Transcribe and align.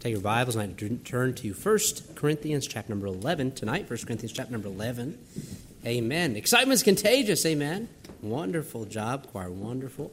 Take 0.00 0.12
your 0.12 0.20
Bibles 0.20 0.54
and 0.54 0.80
I 0.80 0.94
turn 1.04 1.34
to 1.34 1.52
1 1.52 1.78
Corinthians 2.14 2.68
chapter 2.68 2.90
number 2.90 3.08
11 3.08 3.50
tonight. 3.52 3.90
1 3.90 3.98
Corinthians 4.06 4.32
chapter 4.32 4.52
number 4.52 4.68
11. 4.68 5.18
Amen. 5.84 6.36
Excitement's 6.36 6.84
contagious. 6.84 7.44
Amen. 7.44 7.88
Wonderful 8.22 8.84
job, 8.84 9.26
choir. 9.26 9.50
Wonderful. 9.50 10.12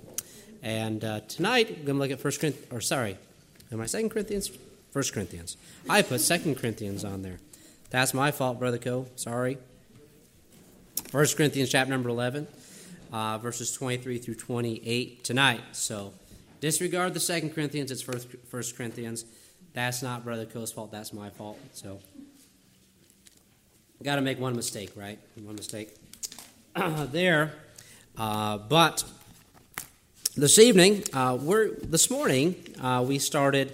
And 0.64 1.06
uh, 1.06 1.20
tonight, 1.28 1.70
we're 1.70 1.86
going 1.86 1.98
to 1.98 2.02
look 2.02 2.10
at 2.10 2.24
1 2.24 2.34
Corinthians, 2.34 2.66
or 2.72 2.82
sorry, 2.82 3.20
am 3.72 3.80
I 3.80 3.86
2 3.86 4.10
Corinthians? 4.10 4.50
1 4.92 5.04
Corinthians. 5.14 5.56
I 5.88 6.02
put 6.02 6.20
2 6.20 6.56
Corinthians 6.56 7.06
on 7.06 7.22
there. 7.22 7.38
That's 7.92 8.12
my 8.12 8.32
fault, 8.32 8.58
Brother 8.58 8.80
Co. 8.80 9.06
Sorry. 9.16 9.60
1 11.12 11.26
Corinthians 11.38 11.70
chapter 11.70 11.92
number 11.92 12.10
11, 12.10 12.48
uh, 13.14 13.38
verses 13.38 13.72
23 13.72 14.18
through 14.18 14.36
28 14.36 15.24
tonight. 15.24 15.62
So 15.74 16.14
disregard 16.60 17.14
the 17.14 17.20
2 17.20 17.50
Corinthians, 17.50 17.92
it's 17.92 18.08
1 18.08 18.64
Corinthians. 18.76 19.26
That's 19.76 20.02
not 20.02 20.24
Brother 20.24 20.46
Co's 20.46 20.72
fault, 20.72 20.90
that's 20.90 21.12
my 21.12 21.30
fault. 21.32 21.60
So, 21.74 22.00
got 24.02 24.16
to 24.16 24.22
make 24.22 24.40
one 24.40 24.56
mistake, 24.56 24.92
right? 24.96 25.20
One 25.36 25.58
mistake 25.58 25.94
there. 27.12 27.52
Uh, 28.18 28.58
but 28.58 29.04
this 30.38 30.60
evening, 30.60 31.04
uh, 31.12 31.38
we're, 31.42 31.72
this 31.72 32.10
morning, 32.10 32.56
uh, 32.82 33.04
we 33.06 33.20
started 33.20 33.74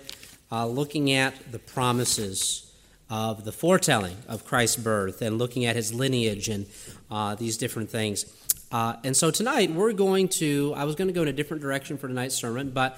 uh, 0.52 0.66
looking 0.66 1.12
at 1.12 1.52
the 1.52 1.60
promises 1.60 2.74
of 3.12 3.46
the 3.46 3.52
foretelling 3.52 4.18
of 4.28 4.44
Christ's 4.44 4.78
birth 4.78 5.22
and 5.22 5.38
looking 5.38 5.66
at 5.66 5.76
his 5.76 5.94
lineage 5.94 6.50
and 6.50 6.66
uh, 7.12 7.36
these 7.36 7.58
different 7.58 7.92
things. 7.92 8.26
Uh, 8.72 8.96
and 9.04 9.16
so 9.16 9.30
tonight 9.30 9.70
we're 9.70 9.94
going 9.94 10.30
to, 10.30 10.74
I 10.76 10.84
was 10.84 10.96
going 10.96 11.10
to 11.10 11.14
go 11.14 11.22
in 11.22 11.28
a 11.28 11.34
different 11.34 11.62
direction 11.62 12.00
for 12.00 12.08
tonight's 12.08 12.34
sermon, 12.34 12.72
but 12.72 12.98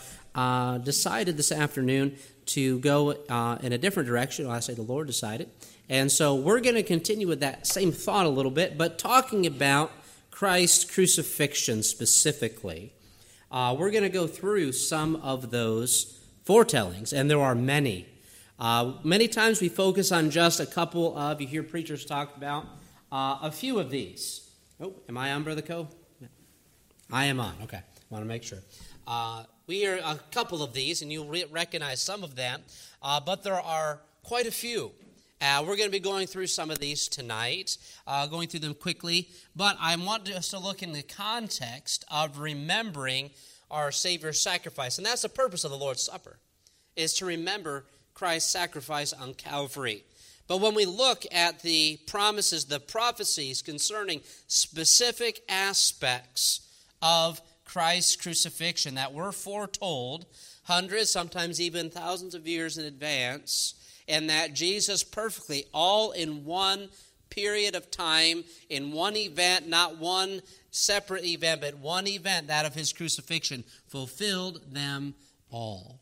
decided 0.85 1.35
this 1.35 1.51
afternoon 1.51 2.15
to 2.47 2.79
go 2.79 3.11
uh, 3.29 3.57
in 3.61 3.73
a 3.73 3.77
different 3.77 4.07
direction. 4.07 4.47
I 4.47 4.59
say 4.59 4.73
the 4.73 4.81
Lord 4.81 5.07
decided. 5.07 5.49
And 5.89 6.11
so 6.11 6.35
we're 6.35 6.61
going 6.61 6.75
to 6.75 6.84
continue 6.84 7.27
with 7.27 7.41
that 7.41 7.68
same 7.68 7.91
thought 7.91 8.26
a 8.26 8.29
little 8.29 8.51
bit, 8.51 8.77
but 8.77 8.98
talking 8.98 9.45
about 9.45 9.91
Christ's 10.31 10.85
crucifixion 10.91 11.84
specifically. 11.84 12.93
Uh, 13.51 13.76
we're 13.77 13.91
going 13.91 14.03
to 14.03 14.09
go 14.09 14.26
through 14.26 14.71
some 14.71 15.15
of 15.18 15.51
those 15.51 16.20
foretellings, 16.43 17.13
and 17.13 17.29
there 17.29 17.40
are 17.40 17.53
many. 17.53 18.07
Uh, 18.59 18.93
many 19.03 19.27
times 19.27 19.62
we 19.62 19.70
focus 19.70 20.12
on 20.12 20.31
just 20.31 20.59
a 20.59 20.65
couple 20.65 21.15
of, 21.18 21.40
you 21.40 21.48
hear 21.48 21.63
preachers 21.63 22.05
talk 22.05 22.35
about 22.35 22.65
uh, 23.12 23.37
a 23.41 23.51
few 23.51 23.79
of 23.79 23.91
these. 23.91 24.49
Oh, 24.81 24.96
am 25.07 25.18
I 25.18 25.34
on, 25.34 25.43
Brother 25.43 25.62
Co? 25.62 25.87
I 27.12 27.25
am 27.25 27.40
on. 27.40 27.53
Okay, 27.63 27.81
want 28.09 28.23
to 28.23 28.27
make 28.27 28.41
sure. 28.41 28.59
Uh, 29.05 29.43
we 29.67 29.77
hear 29.79 29.99
a 30.03 30.19
couple 30.31 30.61
of 30.61 30.73
these, 30.73 31.01
and 31.01 31.11
you'll 31.11 31.27
re- 31.27 31.45
recognize 31.49 32.01
some 32.01 32.23
of 32.23 32.35
them, 32.35 32.61
uh, 33.01 33.19
but 33.19 33.43
there 33.43 33.59
are 33.59 33.99
quite 34.23 34.45
a 34.45 34.51
few. 34.51 34.91
Uh, 35.41 35.61
we're 35.61 35.75
going 35.75 35.89
to 35.89 35.91
be 35.91 35.99
going 35.99 36.27
through 36.27 36.47
some 36.47 36.71
of 36.71 36.79
these 36.79 37.07
tonight, 37.07 37.77
uh, 38.07 38.25
going 38.27 38.47
through 38.47 38.61
them 38.61 38.73
quickly, 38.73 39.29
but 39.55 39.75
I 39.79 39.95
want 39.95 40.29
us 40.29 40.49
to 40.49 40.59
look 40.59 40.81
in 40.81 40.93
the 40.93 41.03
context 41.03 42.05
of 42.09 42.39
remembering 42.39 43.31
our 43.69 43.91
Savior's 43.91 44.39
sacrifice. 44.39 44.97
And 44.97 45.05
that's 45.05 45.23
the 45.23 45.29
purpose 45.29 45.63
of 45.63 45.71
the 45.71 45.77
Lord's 45.77 46.03
Supper, 46.03 46.39
is 46.95 47.13
to 47.15 47.25
remember 47.25 47.85
Christ's 48.13 48.51
sacrifice 48.51 49.11
on 49.11 49.34
Calvary. 49.34 50.03
But 50.47 50.61
when 50.61 50.75
we 50.75 50.85
look 50.85 51.25
at 51.31 51.61
the 51.61 51.99
promises, 52.05 52.65
the 52.65 52.79
prophecies 52.79 53.61
concerning 53.61 54.21
specific 54.47 55.41
aspects 55.49 56.61
of 57.01 57.41
Christ's 57.74 58.16
crucifixion 58.16 58.96
that 58.96 59.13
were 59.13 59.32
foretold 59.32 60.27
hundreds, 60.66 61.10
sometimes 61.10 61.60
even 61.60 61.90
thousands 61.90 62.35
of 62.35 62.48
years 62.48 62.77
in 62.77 62.85
advance, 62.85 63.74
and 64.07 64.30
that 64.30 64.53
Jesus 64.53 65.03
perfectly, 65.03 65.66
all 65.74 66.12
in 66.12 66.46
one 66.46 66.90
period 67.31 67.74
of 67.74 67.90
time, 67.90 68.44
in 68.69 68.91
one 68.91 69.16
event, 69.16 69.68
not 69.68 69.97
one 69.97 70.44
separate 70.69 71.25
event, 71.25 71.62
but 71.62 71.80
one 71.80 72.06
event, 72.06 72.46
that 72.46 72.68
of 72.68 72.75
his 72.75 72.94
crucifixion, 72.94 73.64
fulfilled 73.88 74.62
them 74.72 75.16
all. 75.50 76.00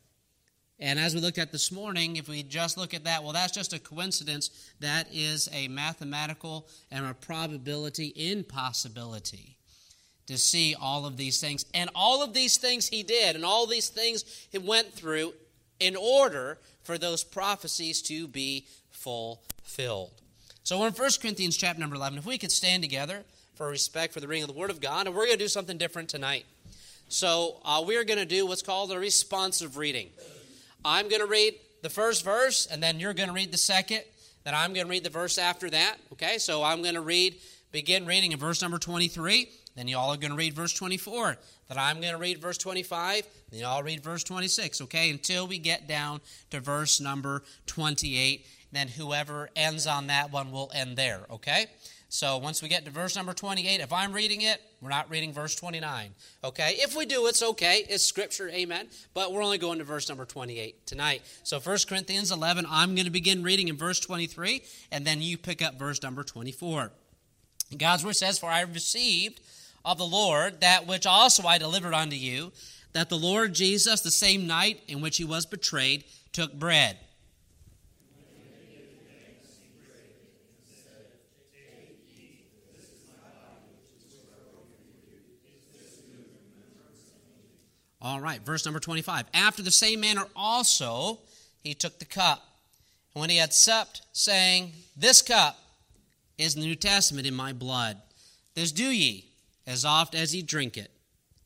And 0.78 0.98
as 0.98 1.14
we 1.14 1.22
looked 1.22 1.38
at 1.38 1.52
this 1.52 1.72
morning, 1.72 2.16
if 2.16 2.28
we 2.28 2.42
just 2.42 2.76
look 2.76 2.92
at 2.92 3.04
that, 3.04 3.22
well, 3.22 3.32
that's 3.32 3.52
just 3.52 3.72
a 3.72 3.78
coincidence. 3.78 4.50
That 4.80 5.06
is 5.10 5.48
a 5.52 5.68
mathematical 5.68 6.68
and 6.90 7.06
a 7.06 7.14
probability 7.14 8.12
impossibility 8.14 9.56
to 10.26 10.38
see 10.38 10.74
all 10.80 11.06
of 11.06 11.16
these 11.16 11.40
things. 11.40 11.64
And 11.74 11.90
all 11.94 12.22
of 12.22 12.34
these 12.34 12.56
things 12.56 12.88
he 12.88 13.02
did, 13.02 13.36
and 13.36 13.44
all 13.44 13.66
these 13.66 13.88
things 13.88 14.46
he 14.50 14.58
went 14.58 14.92
through 14.92 15.34
in 15.80 15.96
order 15.96 16.58
for 16.84 16.98
those 16.98 17.24
prophecies 17.24 18.02
to 18.02 18.28
be 18.28 18.66
fulfilled. 18.90 20.12
So 20.64 20.78
we're 20.78 20.88
in 20.88 20.92
1 20.92 21.10
Corinthians 21.20 21.56
chapter 21.56 21.80
number 21.80 21.96
11. 21.96 22.18
If 22.18 22.26
we 22.26 22.38
could 22.38 22.52
stand 22.52 22.82
together 22.82 23.24
for 23.56 23.68
respect 23.68 24.12
for 24.12 24.20
the 24.20 24.28
reading 24.28 24.44
of 24.44 24.48
the 24.48 24.58
Word 24.58 24.70
of 24.70 24.80
God, 24.80 25.06
and 25.06 25.14
we're 25.14 25.26
going 25.26 25.38
to 25.38 25.44
do 25.44 25.48
something 25.48 25.76
different 25.76 26.08
tonight. 26.08 26.46
So 27.08 27.56
uh, 27.64 27.82
we're 27.84 28.04
going 28.04 28.18
to 28.18 28.24
do 28.24 28.46
what's 28.46 28.62
called 28.62 28.92
a 28.92 28.98
responsive 28.98 29.76
reading. 29.76 30.08
I'm 30.84 31.08
going 31.08 31.20
to 31.20 31.26
read 31.26 31.54
the 31.82 31.90
first 31.90 32.24
verse, 32.24 32.66
and 32.66 32.82
then 32.82 33.00
you're 33.00 33.12
going 33.12 33.28
to 33.28 33.34
read 33.34 33.52
the 33.52 33.58
second. 33.58 34.02
Then 34.44 34.54
I'm 34.54 34.72
going 34.72 34.86
to 34.86 34.90
read 34.90 35.04
the 35.04 35.10
verse 35.10 35.36
after 35.36 35.68
that. 35.70 35.96
Okay, 36.12 36.38
so 36.38 36.62
I'm 36.62 36.82
going 36.82 36.94
to 36.94 37.00
read, 37.00 37.36
begin 37.70 38.06
reading 38.06 38.32
in 38.32 38.38
verse 38.38 38.62
number 38.62 38.78
23. 38.78 39.48
Then 39.74 39.88
you 39.88 39.96
all 39.96 40.12
are 40.12 40.16
going 40.16 40.32
to 40.32 40.36
read 40.36 40.54
verse 40.54 40.72
24. 40.74 41.36
Then 41.68 41.78
I'm 41.78 42.00
going 42.00 42.12
to 42.12 42.18
read 42.18 42.40
verse 42.40 42.58
25. 42.58 43.26
Then 43.50 43.60
you 43.60 43.66
all 43.66 43.82
read 43.82 44.02
verse 44.02 44.22
26, 44.24 44.82
okay? 44.82 45.10
Until 45.10 45.46
we 45.46 45.58
get 45.58 45.88
down 45.88 46.20
to 46.50 46.60
verse 46.60 47.00
number 47.00 47.42
28. 47.66 48.46
Then 48.72 48.88
whoever 48.88 49.50
ends 49.56 49.86
on 49.86 50.08
that 50.08 50.32
one 50.32 50.50
will 50.50 50.70
end 50.74 50.96
there, 50.96 51.20
okay? 51.30 51.66
So 52.12 52.36
once 52.36 52.60
we 52.60 52.68
get 52.68 52.84
to 52.84 52.90
verse 52.90 53.16
number 53.16 53.32
28, 53.32 53.80
if 53.80 53.90
I'm 53.90 54.12
reading 54.12 54.42
it, 54.42 54.60
we're 54.82 54.90
not 54.90 55.08
reading 55.10 55.32
verse 55.32 55.54
29, 55.54 56.10
okay? 56.44 56.74
If 56.76 56.94
we 56.94 57.06
do, 57.06 57.26
it's 57.26 57.42
okay. 57.42 57.86
It's 57.88 58.04
scripture, 58.04 58.50
amen. 58.50 58.88
But 59.14 59.32
we're 59.32 59.42
only 59.42 59.56
going 59.56 59.78
to 59.78 59.84
verse 59.84 60.10
number 60.10 60.26
28 60.26 60.86
tonight. 60.86 61.22
So 61.42 61.58
1 61.58 61.78
Corinthians 61.88 62.30
11, 62.30 62.66
I'm 62.68 62.94
going 62.94 63.06
to 63.06 63.10
begin 63.10 63.42
reading 63.42 63.68
in 63.68 63.78
verse 63.78 63.98
23, 63.98 64.62
and 64.90 65.06
then 65.06 65.22
you 65.22 65.38
pick 65.38 65.62
up 65.62 65.78
verse 65.78 66.02
number 66.02 66.22
24. 66.22 66.92
God's 67.78 68.04
word 68.04 68.16
says, 68.16 68.38
For 68.38 68.50
I 68.50 68.60
received 68.60 69.40
of 69.84 69.98
the 69.98 70.06
Lord, 70.06 70.60
that 70.60 70.86
which 70.86 71.06
also 71.06 71.44
I 71.44 71.58
delivered 71.58 71.94
unto 71.94 72.16
you, 72.16 72.52
that 72.92 73.08
the 73.08 73.18
Lord 73.18 73.54
Jesus, 73.54 74.00
the 74.00 74.10
same 74.10 74.46
night 74.46 74.80
in 74.86 75.00
which 75.00 75.16
he 75.16 75.24
was 75.24 75.46
betrayed, 75.46 76.04
took 76.32 76.52
bread. 76.52 76.98
All 88.04 88.20
right, 88.20 88.44
verse 88.44 88.64
number 88.64 88.80
25. 88.80 89.26
After 89.32 89.62
the 89.62 89.70
same 89.70 90.00
manner 90.00 90.26
also 90.34 91.20
he 91.62 91.72
took 91.72 92.00
the 92.00 92.04
cup. 92.04 92.42
And 93.14 93.20
when 93.20 93.30
he 93.30 93.36
had 93.36 93.52
supped, 93.52 94.02
saying, 94.12 94.72
This 94.96 95.22
cup 95.22 95.56
is 96.36 96.54
the 96.54 96.62
New 96.62 96.74
Testament 96.74 97.28
in 97.28 97.34
my 97.34 97.52
blood. 97.52 97.98
This 98.54 98.72
do 98.72 98.84
ye 98.84 99.31
as 99.66 99.84
oft 99.84 100.14
as 100.14 100.34
ye 100.34 100.42
drink 100.42 100.76
it, 100.76 100.90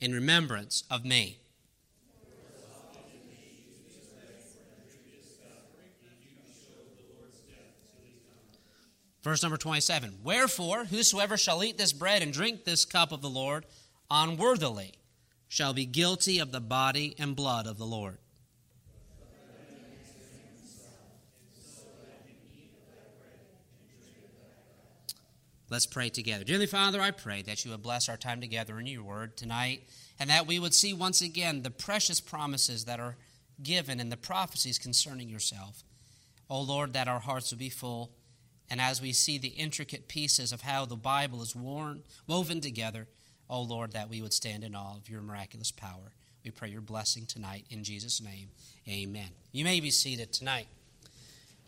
in 0.00 0.12
remembrance 0.12 0.84
of 0.90 1.04
me. 1.04 1.38
Verse 9.22 9.42
number 9.42 9.56
27 9.56 10.20
Wherefore, 10.22 10.84
whosoever 10.84 11.36
shall 11.36 11.64
eat 11.64 11.76
this 11.76 11.92
bread 11.92 12.22
and 12.22 12.32
drink 12.32 12.64
this 12.64 12.84
cup 12.84 13.10
of 13.10 13.22
the 13.22 13.28
Lord 13.28 13.66
unworthily 14.08 14.92
shall 15.48 15.72
be 15.72 15.84
guilty 15.84 16.38
of 16.38 16.52
the 16.52 16.60
body 16.60 17.16
and 17.18 17.34
blood 17.34 17.66
of 17.66 17.76
the 17.76 17.86
Lord. 17.86 18.18
Let's 25.68 25.86
pray 25.86 26.10
together. 26.10 26.44
Dearly 26.44 26.66
Father, 26.66 27.00
I 27.00 27.10
pray 27.10 27.42
that 27.42 27.64
you 27.64 27.72
would 27.72 27.82
bless 27.82 28.08
our 28.08 28.16
time 28.16 28.40
together 28.40 28.78
in 28.78 28.86
your 28.86 29.02
word 29.02 29.36
tonight 29.36 29.82
and 30.18 30.30
that 30.30 30.46
we 30.46 30.60
would 30.60 30.74
see 30.74 30.92
once 30.92 31.20
again 31.20 31.62
the 31.62 31.70
precious 31.70 32.20
promises 32.20 32.84
that 32.84 33.00
are 33.00 33.16
given 33.62 33.98
and 33.98 34.12
the 34.12 34.16
prophecies 34.16 34.78
concerning 34.78 35.28
yourself. 35.28 35.82
O 36.48 36.58
oh 36.58 36.60
Lord, 36.60 36.92
that 36.92 37.08
our 37.08 37.18
hearts 37.18 37.50
would 37.50 37.58
be 37.58 37.68
full. 37.68 38.12
And 38.70 38.80
as 38.80 39.02
we 39.02 39.12
see 39.12 39.38
the 39.38 39.48
intricate 39.48 40.06
pieces 40.06 40.52
of 40.52 40.62
how 40.62 40.84
the 40.84 40.96
Bible 40.96 41.42
is 41.42 41.56
worn, 41.56 42.02
woven 42.28 42.60
together, 42.60 43.08
O 43.50 43.56
oh 43.56 43.62
Lord, 43.62 43.92
that 43.92 44.08
we 44.08 44.22
would 44.22 44.32
stand 44.32 44.62
in 44.62 44.76
awe 44.76 44.96
of 44.96 45.08
your 45.08 45.20
miraculous 45.20 45.72
power. 45.72 46.12
We 46.44 46.52
pray 46.52 46.68
your 46.68 46.80
blessing 46.80 47.26
tonight 47.26 47.64
in 47.70 47.82
Jesus' 47.82 48.22
name. 48.22 48.50
Amen. 48.88 49.30
You 49.50 49.64
may 49.64 49.80
be 49.80 49.90
seated 49.90 50.32
tonight. 50.32 50.68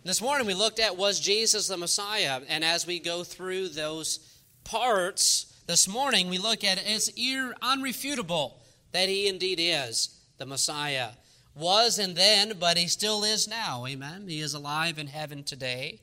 This 0.04 0.22
morning 0.22 0.46
we 0.46 0.54
looked 0.54 0.78
at 0.78 0.96
was 0.96 1.18
Jesus 1.18 1.66
the 1.66 1.76
Messiah, 1.76 2.40
and 2.48 2.64
as 2.64 2.86
we 2.86 3.00
go 3.00 3.24
through 3.24 3.68
those 3.68 4.20
parts 4.62 5.52
this 5.66 5.88
morning, 5.88 6.30
we 6.30 6.38
look 6.38 6.62
at 6.62 6.78
it 6.78 6.86
as 6.86 7.10
unrefutable 7.10 8.52
that 8.92 9.08
he 9.08 9.26
indeed 9.26 9.58
is 9.60 10.16
the 10.38 10.46
Messiah. 10.46 11.10
was 11.56 11.98
and 11.98 12.14
then, 12.14 12.54
but 12.60 12.78
he 12.78 12.86
still 12.86 13.24
is 13.24 13.48
now. 13.48 13.86
Amen. 13.86 14.28
He 14.28 14.40
is 14.40 14.54
alive 14.54 15.00
in 15.00 15.08
heaven 15.08 15.42
today. 15.42 16.00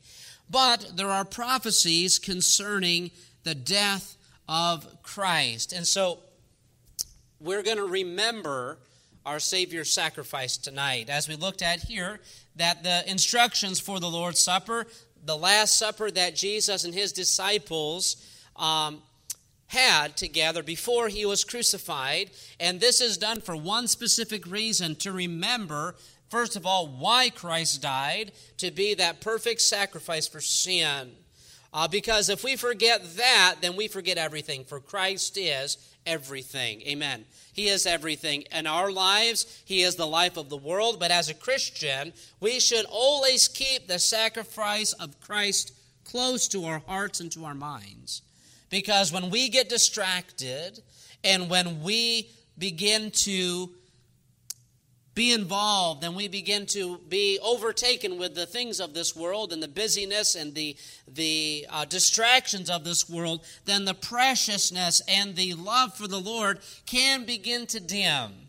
But 0.50 0.92
there 0.96 1.10
are 1.10 1.24
prophecies 1.24 2.20
concerning 2.20 3.12
the 3.44 3.56
death 3.56 4.18
of 4.50 5.02
Christ. 5.04 5.72
And 5.72 5.88
so 5.88 6.20
we're 7.40 7.64
going 7.64 7.78
to 7.78 7.88
remember 7.88 8.78
our 9.25 9.39
Savior's 9.39 9.92
sacrifice 9.92 10.57
tonight. 10.57 11.10
As 11.10 11.27
we 11.27 11.36
looked 11.36 11.62
at 11.62 11.80
here, 11.81 12.19
that 12.56 12.83
the 12.83 13.10
instructions 13.10 13.80
for 13.80 14.00
the 14.00 14.10
Lord's 14.10 14.39
Supper, 14.39 14.86
the 15.24 15.38
Last 15.38 15.77
Supper 15.77 16.12
that 16.12 16.36
Jesus 16.36 16.83
and 16.83 16.94
his 16.94 17.12
disciples 17.12 18.18
um, 18.56 19.01
had 19.68 20.16
together 20.16 20.63
before 20.63 21.07
he 21.07 21.25
was 21.25 21.44
crucified. 21.44 22.30
And 22.60 22.80
this 22.80 23.01
is 23.01 23.18
done 23.18 23.42
for 23.42 23.56
one 23.56 23.88
specific 23.88 24.45
reason 24.45 24.95
to 24.98 25.12
remember, 25.12 25.95
first 26.30 26.56
of 26.56 26.66
all, 26.66 26.88
why 26.88 27.30
Christ 27.30 27.81
died, 27.81 28.31
to 28.57 28.72
be 28.72 28.94
that 28.94 29.22
perfect 29.22 29.62
sacrifice 29.62 30.27
for 30.27 30.39
sin. 30.39 31.12
Uh, 31.74 31.88
because 31.89 32.30
if 32.30 32.44
we 32.44 32.56
forget 32.56 33.18
that, 33.18 33.56
then 33.60 33.75
we 33.75 33.89
forget 33.89 34.18
everything, 34.18 34.63
for 34.63 34.80
Christ 34.80 35.38
is 35.38 35.77
everything. 36.06 36.81
Amen. 36.84 37.25
He 37.54 37.68
is 37.68 37.86
everything. 37.86 38.44
In 38.52 38.68
our 38.68 38.92
lives, 38.92 39.62
He 39.66 39.81
is 39.81 39.96
the 39.96 40.07
life 40.07 40.38
of 40.38 40.50
the 40.50 40.57
world. 40.57 41.00
But 41.00 41.12
as 41.12 41.30
a 41.30 41.34
Christian, 41.34 42.13
we 42.40 42.60
should 42.60 42.86
always 42.90 43.48
keep 43.48 43.88
the 43.88 44.00
sacrifice 44.00 44.94
of 44.94 45.19
Christ 45.22 45.74
close 46.04 46.48
to 46.50 46.66
our 46.66 46.80
hearts 46.88 47.19
and 47.19 47.31
to 47.31 47.46
our 47.46 47.56
minds. 47.56 48.22
Because 48.69 49.12
when 49.12 49.30
we 49.30 49.50
get 49.50 49.69
distracted 49.69 50.81
and 51.24 51.50
when 51.50 51.81
we 51.81 52.30
begin 52.58 53.12
to 53.12 53.72
be 55.16 55.32
involved 55.32 56.04
and 56.04 56.16
we 56.16 56.28
begin 56.28 56.66
to 56.66 56.98
be 57.10 57.40
overtaken 57.42 58.20
with 58.20 58.36
the 58.36 58.46
things 58.46 58.80
of 58.82 58.94
this 58.94 59.16
world 59.16 59.54
and 59.54 59.64
the 59.64 59.68
busyness 59.68 60.36
and 60.36 60.54
the, 60.54 60.76
the 61.08 61.66
uh, 61.70 61.86
distractions 61.86 62.70
of 62.70 62.84
this 62.84 63.10
world, 63.10 63.44
then 63.64 63.86
the 63.86 63.94
preciousness 63.94 65.02
and 65.08 65.36
the 65.36 65.54
love 65.54 65.96
for 65.96 66.08
the 66.08 66.20
Lord 66.20 66.60
can 66.86 67.26
begin 67.26 67.66
to 67.68 67.80
dim. 67.80 68.45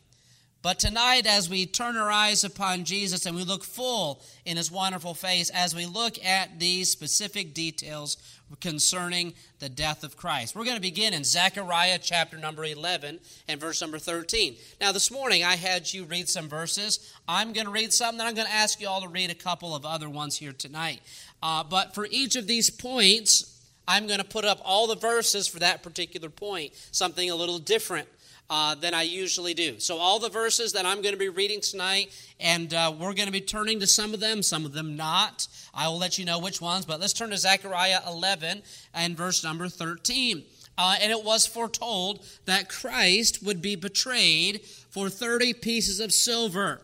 But 0.67 0.81
tonight, 0.81 1.27
as 1.29 1.49
we 1.49 1.65
turn 1.65 1.97
our 1.97 2.11
eyes 2.11 2.43
upon 2.43 2.83
Jesus 2.83 3.25
and 3.25 3.37
we 3.37 3.45
look 3.45 3.63
full 3.63 4.21
in 4.45 4.57
his 4.57 4.69
wonderful 4.69 5.15
face, 5.15 5.49
as 5.51 5.77
we 5.77 5.87
look 5.87 6.19
at 6.25 6.59
these 6.59 6.91
specific 6.91 7.55
details 7.55 8.17
concerning 8.61 9.35
the 9.61 9.69
death 9.69 10.03
of 10.03 10.17
Christ, 10.17 10.57
we're 10.57 10.65
going 10.65 10.75
to 10.75 10.83
begin 10.83 11.15
in 11.15 11.23
Zechariah 11.23 12.01
chapter 12.03 12.37
number 12.37 12.65
11 12.65 13.21
and 13.47 13.61
verse 13.61 13.81
number 13.81 14.01
13. 14.01 14.57
Now, 14.81 14.91
this 14.91 15.09
morning 15.09 15.45
I 15.45 15.55
had 15.55 15.93
you 15.93 16.03
read 16.03 16.29
some 16.29 16.49
verses. 16.49 17.15
I'm 17.29 17.53
going 17.53 17.67
to 17.67 17.73
read 17.73 17.93
some, 17.93 18.19
then 18.19 18.27
I'm 18.27 18.35
going 18.35 18.49
to 18.49 18.53
ask 18.53 18.81
you 18.81 18.89
all 18.89 19.03
to 19.03 19.09
read 19.09 19.31
a 19.31 19.37
couple 19.37 19.73
of 19.73 19.87
other 19.87 20.11
ones 20.11 20.37
here 20.37 20.53
tonight. 20.53 21.01
Uh, 21.45 21.62
but 21.62 21.95
for 21.95 22.09
each 22.11 22.35
of 22.35 22.49
these 22.49 22.71
points, 22.71 23.57
I'm 23.87 24.09
going 24.09 24.19
to 24.19 24.25
put 24.25 24.45
up 24.45 24.61
all 24.65 24.89
the 24.89 24.97
verses 24.97 25.47
for 25.47 25.61
that 25.61 25.85
particular 25.85 26.29
point, 26.29 26.73
something 26.91 27.31
a 27.31 27.37
little 27.37 27.61
different 27.61 28.09
uh, 28.49 28.75
than 28.75 28.95
I 28.95 29.03
usually 29.03 29.55
do. 29.55 29.81
So, 29.81 29.99
all 29.99 30.19
the 30.19 30.29
verses 30.29 30.73
that 30.73 30.87
I'm 30.87 31.03
going 31.03 31.15
to 31.15 31.19
be 31.19 31.29
reading 31.29 31.61
tonight, 31.61 32.11
and 32.39 32.73
uh, 32.73 32.93
we're 32.99 33.15
going 33.15 33.27
to 33.27 33.33
be 33.33 33.41
turning 33.41 33.81
to 33.81 33.87
some 33.87 34.15
of 34.15 34.21
them, 34.21 34.43
some 34.43 34.65
of 34.65 34.73
them 34.73 34.97
not. 34.97 35.49
I 35.75 35.89
will 35.89 35.99
let 35.99 36.19
you 36.19 36.25
know 36.25 36.39
which 36.39 36.61
ones, 36.61 36.85
but 36.85 37.01
let's 37.01 37.13
turn 37.13 37.31
to 37.31 37.37
Zechariah 37.37 38.01
11 38.07 38.63
and 38.95 39.17
verse 39.17 39.43
number 39.45 39.69
13. 39.69 40.45
Uh, 40.79 40.97
and 41.01 41.11
it 41.11 41.25
was 41.25 41.47
foretold 41.47 42.25
that 42.45 42.69
Christ 42.69 43.43
would 43.43 43.63
be 43.63 43.77
betrayed 43.77 44.63
for 44.91 45.09
30 45.09 45.55
pieces 45.55 46.01
of 46.01 46.13
silver. 46.13 46.81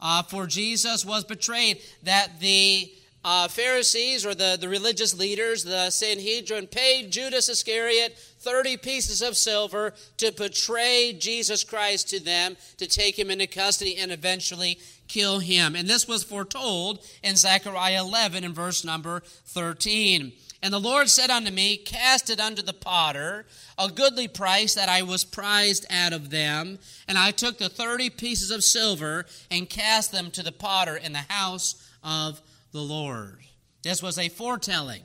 Uh, 0.00 0.22
for 0.22 0.46
Jesus 0.46 1.04
was 1.04 1.24
betrayed, 1.24 1.80
that 2.04 2.40
the 2.40 2.92
uh, 3.24 3.48
Pharisees 3.48 4.24
or 4.24 4.34
the, 4.34 4.56
the 4.60 4.68
religious 4.68 5.18
leaders, 5.18 5.64
the 5.64 5.90
Sanhedrin, 5.90 6.66
paid 6.66 7.10
Judas 7.10 7.48
Iscariot 7.48 8.16
30 8.38 8.76
pieces 8.76 9.22
of 9.22 9.36
silver 9.36 9.92
to 10.18 10.32
betray 10.32 11.12
Jesus 11.18 11.64
Christ 11.64 12.08
to 12.10 12.20
them, 12.20 12.56
to 12.76 12.86
take 12.86 13.18
him 13.18 13.30
into 13.30 13.46
custody 13.46 13.96
and 13.96 14.12
eventually 14.12 14.78
kill 15.08 15.40
him. 15.40 15.74
And 15.74 15.88
this 15.88 16.06
was 16.06 16.22
foretold 16.22 17.04
in 17.22 17.36
Zechariah 17.36 18.02
11 18.02 18.44
in 18.44 18.54
verse 18.54 18.84
number 18.84 19.22
13. 19.46 20.32
And 20.62 20.74
the 20.74 20.80
Lord 20.80 21.08
said 21.08 21.30
unto 21.30 21.52
me, 21.52 21.76
Cast 21.76 22.30
it 22.30 22.40
unto 22.40 22.62
the 22.62 22.72
potter, 22.72 23.46
a 23.78 23.88
goodly 23.88 24.26
price 24.26 24.74
that 24.74 24.88
I 24.88 25.02
was 25.02 25.24
prized 25.24 25.86
out 25.88 26.12
of 26.12 26.30
them. 26.30 26.78
And 27.06 27.16
I 27.16 27.30
took 27.30 27.58
the 27.58 27.68
thirty 27.68 28.10
pieces 28.10 28.50
of 28.50 28.64
silver 28.64 29.26
and 29.50 29.70
cast 29.70 30.10
them 30.10 30.30
to 30.32 30.42
the 30.42 30.52
potter 30.52 30.96
in 30.96 31.12
the 31.12 31.18
house 31.28 31.88
of 32.02 32.40
the 32.78 32.84
Lord. 32.84 33.40
This 33.82 34.00
was 34.00 34.18
a 34.18 34.28
foretelling 34.28 35.02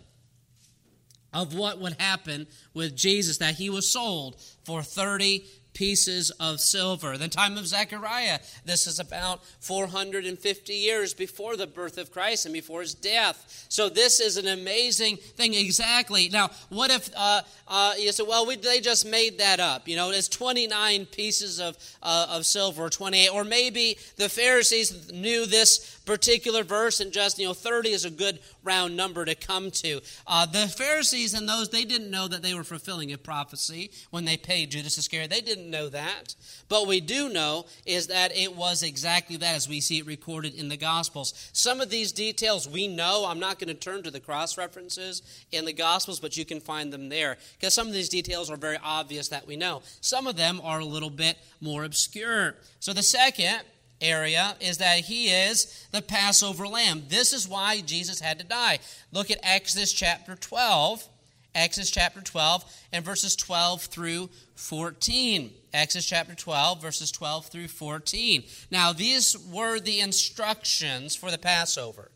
of 1.33 1.55
what 1.55 1.79
would 1.79 1.99
happen 1.99 2.45
with 2.75 2.95
Jesus, 2.95 3.39
that 3.39 3.55
he 3.55 3.71
was 3.71 3.87
sold 3.87 4.39
for 4.63 4.83
30 4.83 5.43
pieces 5.73 6.31
of 6.39 6.59
silver. 6.59 7.17
The 7.17 7.27
time 7.27 7.57
of 7.57 7.67
Zechariah, 7.67 8.39
this 8.65 8.87
is 8.87 8.99
about 8.99 9.43
450 9.59 10.73
years 10.73 11.13
before 11.13 11.57
the 11.57 11.67
birth 11.67 11.97
of 11.97 12.11
Christ 12.11 12.45
and 12.45 12.53
before 12.53 12.81
his 12.81 12.93
death. 12.93 13.65
So 13.69 13.89
this 13.89 14.19
is 14.19 14.37
an 14.37 14.47
amazing 14.47 15.17
thing. 15.17 15.53
Exactly. 15.53 16.29
Now, 16.29 16.49
what 16.69 16.91
if 16.91 17.09
uh, 17.15 17.41
uh, 17.67 17.93
you 17.97 18.11
said, 18.11 18.27
well, 18.27 18.45
we, 18.45 18.55
they 18.55 18.79
just 18.79 19.05
made 19.05 19.39
that 19.39 19.59
up? 19.59 19.87
You 19.87 19.95
know, 19.95 20.11
it's 20.11 20.27
29 20.27 21.05
pieces 21.07 21.59
of, 21.59 21.77
uh, 22.01 22.27
of 22.29 22.45
silver, 22.45 22.83
or 22.83 22.89
28. 22.89 23.29
Or 23.29 23.43
maybe 23.43 23.97
the 24.17 24.29
Pharisees 24.29 25.11
knew 25.11 25.45
this 25.45 26.01
particular 26.05 26.63
verse 26.63 26.99
and 26.99 27.11
just, 27.11 27.39
you 27.39 27.47
know, 27.47 27.53
30 27.53 27.89
is 27.89 28.05
a 28.05 28.09
good 28.09 28.39
round 28.63 28.95
number 28.95 29.25
to 29.25 29.35
come 29.35 29.71
to. 29.71 30.01
Uh, 30.27 30.45
the 30.45 30.67
Pharisees 30.67 31.33
and 31.33 31.47
those, 31.47 31.69
they 31.69 31.85
didn't 31.85 32.11
know 32.11 32.27
that 32.27 32.41
they 32.41 32.53
were 32.53 32.63
fulfilling 32.63 33.11
a 33.11 33.17
prophecy 33.17 33.91
when 34.09 34.25
they 34.25 34.37
paid 34.37 34.71
Judas 34.71 34.97
Iscariot. 34.97 35.29
They 35.29 35.41
didn't 35.41 35.69
know 35.69 35.89
that. 35.89 36.35
But 36.69 36.87
we 36.87 36.99
do 36.99 37.29
know 37.29 37.65
is 37.85 38.07
that 38.07 38.35
it 38.35 38.55
was 38.55 38.83
exactly 38.83 39.37
that 39.37 39.55
as 39.55 39.69
we 39.69 39.81
see 39.81 39.99
it 39.99 40.05
recorded 40.05 40.55
in 40.55 40.69
the 40.69 40.77
Gospels. 40.77 41.49
Some 41.53 41.81
of 41.81 41.89
these 41.89 42.11
details 42.11 42.67
we 42.67 42.87
know. 42.87 43.25
I'm 43.27 43.39
not 43.39 43.59
going 43.59 43.67
to 43.67 43.73
turn 43.73 44.03
to 44.03 44.11
the 44.11 44.19
cross 44.19 44.57
references 44.57 45.21
in 45.51 45.65
the 45.65 45.73
Gospels, 45.73 46.19
but 46.19 46.37
you 46.37 46.45
can 46.45 46.59
find 46.59 46.91
them 46.91 47.09
there 47.09 47.37
because 47.59 47.73
some 47.73 47.87
of 47.87 47.93
these 47.93 48.09
details 48.09 48.49
are 48.49 48.57
very 48.57 48.77
obvious 48.83 49.29
that 49.29 49.47
we 49.47 49.55
know. 49.55 49.81
Some 50.01 50.27
of 50.27 50.35
them 50.35 50.61
are 50.63 50.79
a 50.79 50.85
little 50.85 51.09
bit 51.09 51.37
more 51.61 51.83
obscure. 51.83 52.55
So 52.79 52.93
the 52.93 53.03
second 53.03 53.61
area 54.03 54.55
is 54.59 54.77
that 54.77 54.99
he 54.99 55.27
is 55.27 55.87
the 55.91 56.01
Passover 56.01 56.67
lamb. 56.67 57.03
This 57.07 57.33
is 57.33 57.47
why 57.47 57.81
Jesus 57.81 58.19
had 58.19 58.37
to 58.39 58.45
die. 58.45 58.79
Look 59.11 59.31
at 59.31 59.39
Exodus 59.41 59.91
chapter 59.91 60.35
12. 60.35 61.07
Exodus 61.55 61.91
chapter 61.91 62.19
12 62.19 62.63
and 62.91 63.05
verses 63.05 63.35
12 63.35 63.83
through 63.83 64.29
14. 64.55 65.53
Exodus 65.73 66.05
chapter 66.05 66.35
12, 66.35 66.81
verses 66.81 67.11
12 67.11 67.47
through 67.47 67.67
14. 67.67 68.43
Now, 68.71 68.91
these 68.91 69.37
were 69.37 69.79
the 69.79 69.99
instructions 69.99 71.15
for 71.15 71.31
the 71.31 71.37
Passover. 71.37 72.11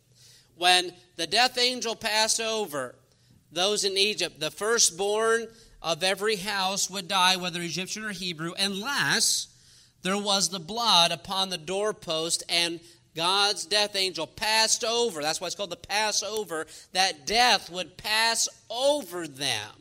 When 0.56 0.92
the 1.18 1.28
death 1.28 1.58
angel 1.58 1.96
passed 1.96 2.42
over 2.42 2.96
those 3.52 3.84
in 3.84 3.96
Egypt, 3.98 4.40
the 4.40 4.52
firstborn 4.52 5.48
of 5.82 6.04
every 6.04 6.38
house 6.38 6.90
would 6.90 7.08
die, 7.08 7.36
whether 7.36 7.62
Egyptian 7.62 8.04
or 8.04 8.12
Hebrew, 8.12 8.54
unless 8.58 9.48
there 10.08 10.18
was 10.18 10.50
the 10.50 10.60
blood 10.60 11.12
upon 11.12 11.50
the 11.50 11.58
doorpost 11.58 12.44
and 12.48 12.80
God's 13.16 13.66
death 13.66 13.96
angel 13.96 14.28
passed 14.28 14.84
over. 14.84 15.22
That's 15.22 15.42
why 15.42 15.48
it's 15.48 15.56
called 15.56 15.72
the 15.72 15.76
Passover. 15.76 16.68
That 16.94 17.26
death 17.26 17.70
would 17.70 17.98
pass 17.98 18.48
over 18.70 19.28
them. 19.28 19.72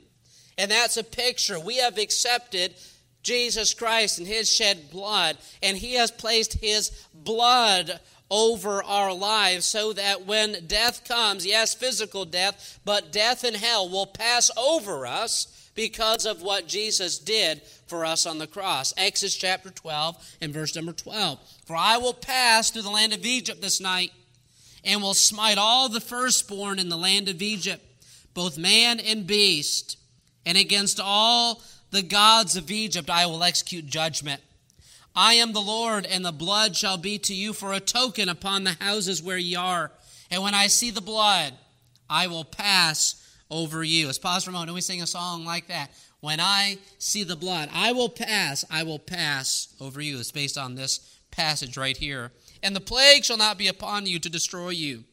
And 0.58 0.70
that's 0.70 0.96
a 0.96 1.04
picture. 1.04 1.60
We 1.60 1.76
have 1.76 1.98
accepted 1.98 2.74
Jesus 3.22 3.74
Christ 3.74 4.18
and 4.18 4.26
his 4.26 4.50
shed 4.50 4.90
blood, 4.90 5.36
and 5.62 5.76
he 5.76 5.94
has 5.94 6.10
placed 6.10 6.54
his 6.54 6.90
blood 7.12 8.00
over 8.30 8.82
our 8.82 9.12
lives 9.12 9.66
so 9.66 9.92
that 9.92 10.26
when 10.26 10.66
death 10.66 11.04
comes, 11.06 11.44
yes, 11.44 11.74
physical 11.74 12.24
death, 12.24 12.80
but 12.84 13.12
death 13.12 13.44
and 13.44 13.56
hell 13.56 13.88
will 13.88 14.06
pass 14.06 14.50
over 14.56 15.06
us 15.06 15.55
because 15.76 16.26
of 16.26 16.42
what 16.42 16.66
Jesus 16.66 17.18
did 17.18 17.62
for 17.86 18.04
us 18.04 18.26
on 18.26 18.38
the 18.38 18.46
cross. 18.46 18.92
Exodus 18.96 19.36
chapter 19.36 19.70
12 19.70 20.36
and 20.40 20.52
verse 20.52 20.74
number 20.74 20.92
12. 20.92 21.38
For 21.66 21.76
I 21.76 21.98
will 21.98 22.14
pass 22.14 22.70
through 22.70 22.82
the 22.82 22.90
land 22.90 23.12
of 23.12 23.24
Egypt 23.24 23.62
this 23.62 23.80
night 23.80 24.10
and 24.84 25.02
will 25.02 25.14
smite 25.14 25.58
all 25.58 25.88
the 25.88 26.00
firstborn 26.00 26.78
in 26.78 26.88
the 26.88 26.96
land 26.96 27.28
of 27.28 27.42
Egypt, 27.42 27.84
both 28.34 28.58
man 28.58 28.98
and 28.98 29.26
beast, 29.26 29.98
and 30.44 30.56
against 30.56 30.98
all 30.98 31.62
the 31.90 32.02
gods 32.02 32.56
of 32.56 32.70
Egypt 32.70 33.10
I 33.10 33.26
will 33.26 33.44
execute 33.44 33.86
judgment. 33.86 34.40
I 35.14 35.34
am 35.34 35.52
the 35.52 35.60
Lord, 35.60 36.04
and 36.04 36.24
the 36.24 36.32
blood 36.32 36.76
shall 36.76 36.98
be 36.98 37.18
to 37.20 37.34
you 37.34 37.52
for 37.52 37.72
a 37.72 37.80
token 37.80 38.28
upon 38.28 38.64
the 38.64 38.76
houses 38.80 39.22
where 39.22 39.38
ye 39.38 39.56
are. 39.56 39.90
And 40.30 40.42
when 40.42 40.54
I 40.54 40.66
see 40.66 40.90
the 40.90 41.00
blood, 41.00 41.54
I 42.08 42.26
will 42.26 42.44
pass 42.44 43.25
over 43.50 43.84
you. 43.84 44.06
Let's 44.06 44.18
pause 44.18 44.44
for 44.44 44.50
a 44.50 44.52
moment. 44.52 44.70
and 44.70 44.74
we 44.74 44.80
sing 44.80 45.02
a 45.02 45.06
song 45.06 45.44
like 45.44 45.68
that? 45.68 45.90
When 46.20 46.40
I 46.40 46.78
see 46.98 47.24
the 47.24 47.36
blood, 47.36 47.68
I 47.72 47.92
will 47.92 48.08
pass, 48.08 48.64
I 48.70 48.82
will 48.82 48.98
pass 48.98 49.74
over 49.80 50.00
you. 50.00 50.18
It's 50.18 50.32
based 50.32 50.58
on 50.58 50.74
this 50.74 51.18
passage 51.30 51.76
right 51.76 51.96
here 51.96 52.32
and 52.62 52.74
the 52.74 52.80
plague 52.80 53.24
shall 53.24 53.36
not 53.36 53.58
be 53.58 53.68
upon 53.68 54.06
you 54.06 54.18
to 54.18 54.28
destroy 54.28 54.70
you. 54.70 55.04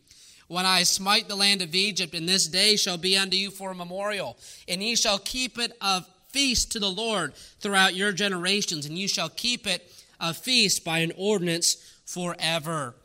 When 0.47 0.65
I 0.65 0.83
smite 0.83 1.27
the 1.27 1.35
land 1.35 1.61
of 1.61 1.73
Egypt, 1.75 2.13
and 2.13 2.27
this 2.27 2.47
day 2.47 2.75
shall 2.75 2.97
be 2.97 3.17
unto 3.17 3.37
you 3.37 3.49
for 3.49 3.71
a 3.71 3.75
memorial, 3.75 4.37
and 4.67 4.83
ye 4.83 4.95
shall 4.95 5.19
keep 5.19 5.57
it 5.57 5.71
a 5.79 6.03
feast 6.29 6.71
to 6.71 6.79
the 6.79 6.89
Lord 6.89 7.35
throughout 7.59 7.95
your 7.95 8.11
generations, 8.11 8.85
and 8.85 8.97
you 8.97 9.07
shall 9.07 9.29
keep 9.29 9.67
it 9.67 9.91
a 10.19 10.33
feast 10.33 10.83
by 10.83 10.99
an 10.99 11.11
ordinance 11.15 11.75
forever. 12.05 12.95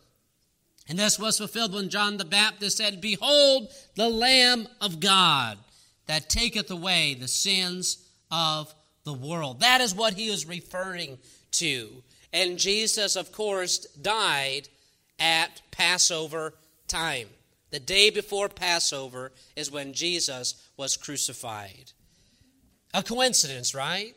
And 0.88 0.98
this 0.98 1.18
was 1.18 1.38
fulfilled 1.38 1.74
when 1.74 1.90
John 1.90 2.16
the 2.16 2.24
Baptist 2.24 2.78
said, 2.78 3.00
Behold, 3.00 3.70
the 3.94 4.08
Lamb 4.08 4.68
of 4.80 5.00
God 5.00 5.58
that 6.06 6.30
taketh 6.30 6.70
away 6.70 7.14
the 7.14 7.28
sins 7.28 7.98
of 8.30 8.74
the 9.04 9.12
world. 9.12 9.60
That 9.60 9.80
is 9.80 9.94
what 9.94 10.14
he 10.14 10.28
is 10.28 10.46
referring 10.46 11.18
to. 11.52 12.02
And 12.32 12.58
Jesus, 12.58 13.16
of 13.16 13.32
course, 13.32 13.86
died 13.86 14.68
at 15.18 15.60
Passover 15.70 16.54
time. 16.86 17.28
The 17.70 17.80
day 17.80 18.08
before 18.08 18.48
Passover 18.48 19.32
is 19.56 19.70
when 19.70 19.92
Jesus 19.92 20.54
was 20.76 20.96
crucified. 20.96 21.92
A 22.94 23.02
coincidence, 23.02 23.74
right? 23.74 24.14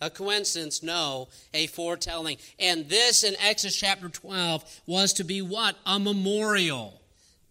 A 0.00 0.10
coincidence? 0.10 0.82
No, 0.82 1.28
a 1.52 1.66
foretelling. 1.66 2.38
And 2.58 2.88
this 2.88 3.22
in 3.22 3.34
Exodus 3.38 3.76
chapter 3.76 4.08
12 4.08 4.82
was 4.86 5.12
to 5.14 5.24
be 5.24 5.42
what? 5.42 5.76
A 5.84 5.98
memorial, 5.98 7.00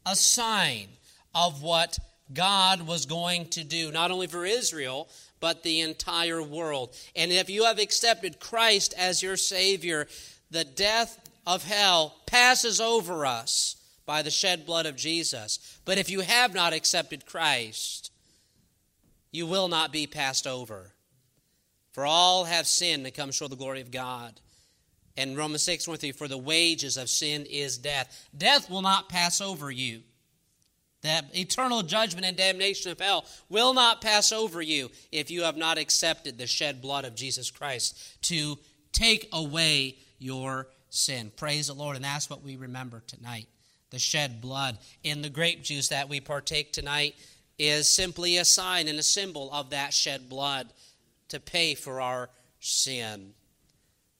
a 0.05 0.15
sign 0.15 0.87
of 1.35 1.61
what 1.61 1.99
God 2.33 2.87
was 2.87 3.05
going 3.05 3.47
to 3.49 3.63
do, 3.63 3.91
not 3.91 4.11
only 4.11 4.27
for 4.27 4.45
Israel, 4.45 5.09
but 5.39 5.63
the 5.63 5.81
entire 5.81 6.41
world. 6.41 6.95
And 7.15 7.31
if 7.31 7.49
you 7.49 7.65
have 7.65 7.79
accepted 7.79 8.39
Christ 8.39 8.93
as 8.97 9.23
your 9.23 9.37
Savior, 9.37 10.07
the 10.51 10.63
death 10.63 11.19
of 11.45 11.63
hell 11.63 12.15
passes 12.25 12.81
over 12.81 13.25
us 13.25 13.75
by 14.05 14.21
the 14.21 14.31
shed 14.31 14.65
blood 14.65 14.85
of 14.85 14.95
Jesus. 14.95 15.79
But 15.85 15.97
if 15.97 16.09
you 16.09 16.21
have 16.21 16.53
not 16.53 16.73
accepted 16.73 17.25
Christ, 17.25 18.11
you 19.31 19.45
will 19.45 19.67
not 19.67 19.91
be 19.91 20.07
passed 20.07 20.47
over. 20.47 20.93
For 21.99 22.05
all 22.05 22.45
have 22.45 22.65
sinned 22.65 23.05
and 23.05 23.13
come 23.13 23.29
short 23.29 23.51
of 23.51 23.57
the 23.57 23.61
glory 23.61 23.81
of 23.81 23.91
God. 23.91 24.39
And 25.17 25.35
Romans 25.35 25.63
6 25.63 25.83
23, 25.83 26.13
for 26.13 26.29
the 26.29 26.37
wages 26.37 26.95
of 26.95 27.09
sin 27.09 27.45
is 27.45 27.77
death. 27.77 28.29
Death 28.37 28.69
will 28.69 28.81
not 28.81 29.09
pass 29.09 29.41
over 29.41 29.69
you. 29.69 30.03
That 31.01 31.25
eternal 31.37 31.83
judgment 31.83 32.25
and 32.25 32.37
damnation 32.37 32.89
of 32.93 33.01
hell 33.01 33.25
will 33.49 33.73
not 33.73 33.99
pass 33.99 34.31
over 34.31 34.61
you 34.61 34.89
if 35.11 35.29
you 35.29 35.43
have 35.43 35.57
not 35.57 35.77
accepted 35.77 36.37
the 36.37 36.47
shed 36.47 36.81
blood 36.81 37.03
of 37.03 37.15
Jesus 37.15 37.51
Christ 37.51 38.21
to 38.29 38.57
take 38.93 39.27
away 39.33 39.97
your 40.19 40.69
sin. 40.89 41.33
Praise 41.35 41.67
the 41.67 41.73
Lord. 41.73 41.97
And 41.97 42.05
that's 42.05 42.29
what 42.29 42.43
we 42.43 42.55
remember 42.55 43.03
tonight 43.07 43.47
the 43.89 43.99
shed 43.99 44.39
blood. 44.39 44.77
In 45.03 45.21
the 45.21 45.29
grape 45.29 45.63
juice 45.63 45.89
that 45.89 46.07
we 46.07 46.21
partake 46.21 46.71
tonight 46.71 47.15
is 47.57 47.89
simply 47.89 48.37
a 48.37 48.45
sign 48.45 48.87
and 48.87 48.97
a 48.97 49.03
symbol 49.03 49.51
of 49.51 49.71
that 49.71 49.93
shed 49.93 50.29
blood 50.29 50.71
to 51.29 51.39
pay 51.39 51.75
for 51.75 52.01
our 52.01 52.29
sin. 52.59 53.33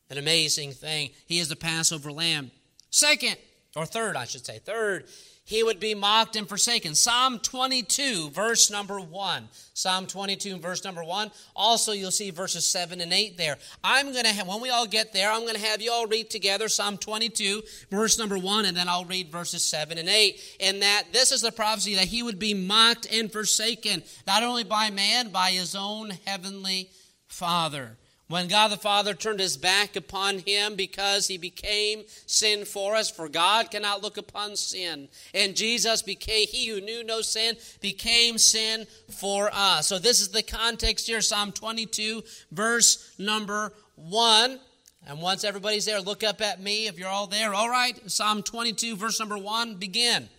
An 0.09 0.17
amazing 0.17 0.71
thing. 0.71 1.11
He 1.25 1.39
is 1.39 1.49
the 1.49 1.55
Passover 1.55 2.11
lamb. 2.11 2.51
Second, 2.89 3.37
or 3.75 3.85
third, 3.85 4.15
I 4.15 4.25
should 4.25 4.45
say, 4.45 4.59
third, 4.59 5.05
he 5.49 5.63
would 5.63 5.79
be 5.79 5.95
mocked 5.95 6.35
and 6.35 6.47
forsaken. 6.47 6.93
Psalm 6.93 7.39
22, 7.39 8.29
verse 8.29 8.69
number 8.69 8.99
1. 8.99 9.49
Psalm 9.73 10.05
22, 10.05 10.57
verse 10.57 10.83
number 10.83 11.03
1. 11.03 11.31
Also, 11.55 11.91
you'll 11.91 12.11
see 12.11 12.29
verses 12.29 12.67
7 12.67 13.01
and 13.01 13.11
8 13.11 13.35
there. 13.35 13.57
I'm 13.83 14.11
going 14.11 14.25
to 14.25 14.31
have, 14.31 14.47
when 14.47 14.61
we 14.61 14.69
all 14.69 14.85
get 14.85 15.11
there, 15.11 15.31
I'm 15.31 15.41
going 15.41 15.55
to 15.55 15.61
have 15.61 15.81
you 15.81 15.91
all 15.91 16.05
read 16.05 16.29
together 16.29 16.69
Psalm 16.69 16.99
22, 16.99 17.63
verse 17.89 18.19
number 18.19 18.37
1, 18.37 18.65
and 18.65 18.77
then 18.77 18.87
I'll 18.87 19.05
read 19.05 19.31
verses 19.31 19.63
7 19.65 19.97
and 19.97 20.07
8. 20.07 20.39
And 20.59 20.83
that 20.83 21.05
this 21.13 21.31
is 21.31 21.41
the 21.41 21.51
prophecy 21.51 21.95
that 21.95 22.05
he 22.05 22.21
would 22.21 22.37
be 22.37 22.53
mocked 22.53 23.07
and 23.11 23.31
forsaken, 23.31 24.03
not 24.27 24.43
only 24.43 24.63
by 24.63 24.91
man, 24.91 25.29
by 25.29 25.49
his 25.49 25.75
own 25.75 26.11
heavenly 26.25 26.91
Father. 27.27 27.97
When 28.29 28.47
God 28.47 28.67
the 28.69 28.77
Father 28.77 29.15
turned 29.15 29.39
his 29.39 29.57
back 29.57 29.95
upon 29.95 30.37
him 30.37 30.75
because 30.75 31.27
he 31.27 31.39
became 31.39 32.03
sin 32.27 32.63
for 32.63 32.95
us, 32.95 33.09
for 33.09 33.27
God 33.27 33.71
cannot 33.71 34.03
look 34.03 34.17
upon 34.17 34.55
sin. 34.55 35.09
And 35.33 35.55
Jesus 35.55 36.03
became, 36.03 36.45
he 36.47 36.67
who 36.67 36.79
knew 36.79 37.03
no 37.03 37.21
sin, 37.21 37.55
became 37.81 38.37
sin 38.37 38.85
for 39.09 39.49
us. 39.51 39.87
So 39.87 39.97
this 39.97 40.21
is 40.21 40.29
the 40.29 40.43
context 40.43 41.07
here, 41.07 41.21
Psalm 41.21 41.51
22, 41.51 42.23
verse 42.51 43.15
number 43.17 43.73
1. 43.95 44.59
And 45.07 45.21
once 45.21 45.43
everybody's 45.43 45.85
there, 45.85 45.99
look 45.99 46.23
up 46.23 46.39
at 46.39 46.61
me 46.61 46.85
if 46.85 46.99
you're 46.99 47.09
all 47.09 47.25
there. 47.25 47.55
All 47.55 47.69
right, 47.69 47.99
Psalm 48.11 48.43
22, 48.43 48.95
verse 48.95 49.19
number 49.19 49.39
1, 49.39 49.77
begin. 49.77 50.29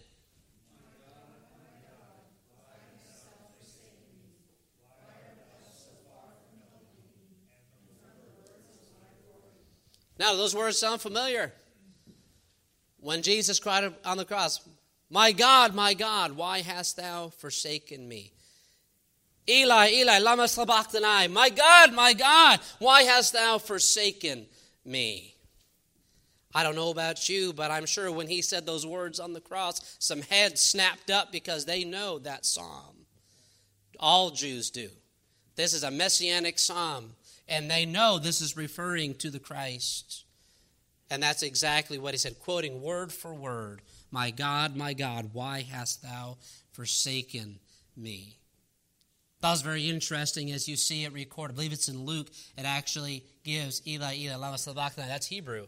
Now, 10.21 10.35
those 10.35 10.55
words 10.55 10.77
sound 10.77 11.01
familiar. 11.01 11.51
When 12.99 13.23
Jesus 13.23 13.59
cried 13.59 13.91
on 14.05 14.19
the 14.19 14.27
cross, 14.27 14.61
My 15.09 15.33
God, 15.33 15.75
my 15.75 15.95
God, 15.95 16.33
why 16.33 16.61
hast 16.61 16.99
thou 16.99 17.31
forsaken 17.31 18.07
me? 18.07 18.35
Eli, 19.49 19.93
Eli, 19.93 20.19
lama 20.19 20.47
sabachthani. 20.47 21.29
My 21.29 21.49
God, 21.49 21.95
my 21.95 22.13
God, 22.13 22.61
why 22.81 23.05
hast 23.05 23.33
thou 23.33 23.57
forsaken 23.57 24.47
me? 24.85 25.35
I 26.55 26.65
don't 26.65 26.77
know 26.77 26.91
about 26.91 27.31
you, 27.31 27.55
but 27.55 27.71
I'm 27.71 27.87
sure 27.87 28.13
when 28.13 28.29
he 28.29 28.43
said 28.43 28.67
those 28.67 28.85
words 28.85 29.21
on 29.21 29.33
the 29.33 29.41
cross, 29.41 29.97
some 30.01 30.21
heads 30.21 30.61
snapped 30.61 31.11
up 31.11 31.33
because 31.33 31.65
they 31.65 31.83
know 31.83 32.19
that 32.19 32.45
psalm. 32.45 33.07
All 33.99 34.33
Jews 34.33 34.69
do. 34.69 34.91
This 35.57 35.73
is 35.73 35.83
a 35.83 35.91
messianic 35.91 36.59
psalm 36.59 37.15
and 37.51 37.71
they 37.71 37.85
know 37.85 38.19
this 38.19 38.41
is 38.41 38.57
referring 38.57 39.15
to 39.17 39.31
the 39.31 39.41
Christ. 39.41 40.25
And 41.11 41.23
that's 41.23 41.43
exactly 41.43 41.99
what 41.99 42.15
he 42.15 42.19
said, 42.19 42.39
quoting 42.39 42.81
word 42.81 43.13
for 43.13 43.35
word 43.35 43.83
My 44.13 44.31
God, 44.31 44.77
my 44.77 44.95
God, 44.95 45.31
why 45.33 45.67
hast 45.69 46.03
thou 46.03 46.39
forsaken 46.73 47.59
me? 47.97 48.39
That 49.41 49.51
was 49.51 49.63
very 49.63 49.89
interesting 49.89 50.53
as 50.53 50.69
you 50.69 50.77
see 50.77 51.05
it 51.05 51.13
recorded. 51.13 51.55
I 51.55 51.57
believe 51.57 51.73
it's 51.73 51.89
in 51.89 52.05
Luke. 52.05 52.29
It 52.57 52.65
actually 52.65 53.25
gives 53.43 53.83
Eli, 53.87 54.17
Eli, 54.17 54.37
lama 54.37 54.59
sabachthani. 54.59 55.09
That's 55.09 55.27
Hebrew. 55.27 55.67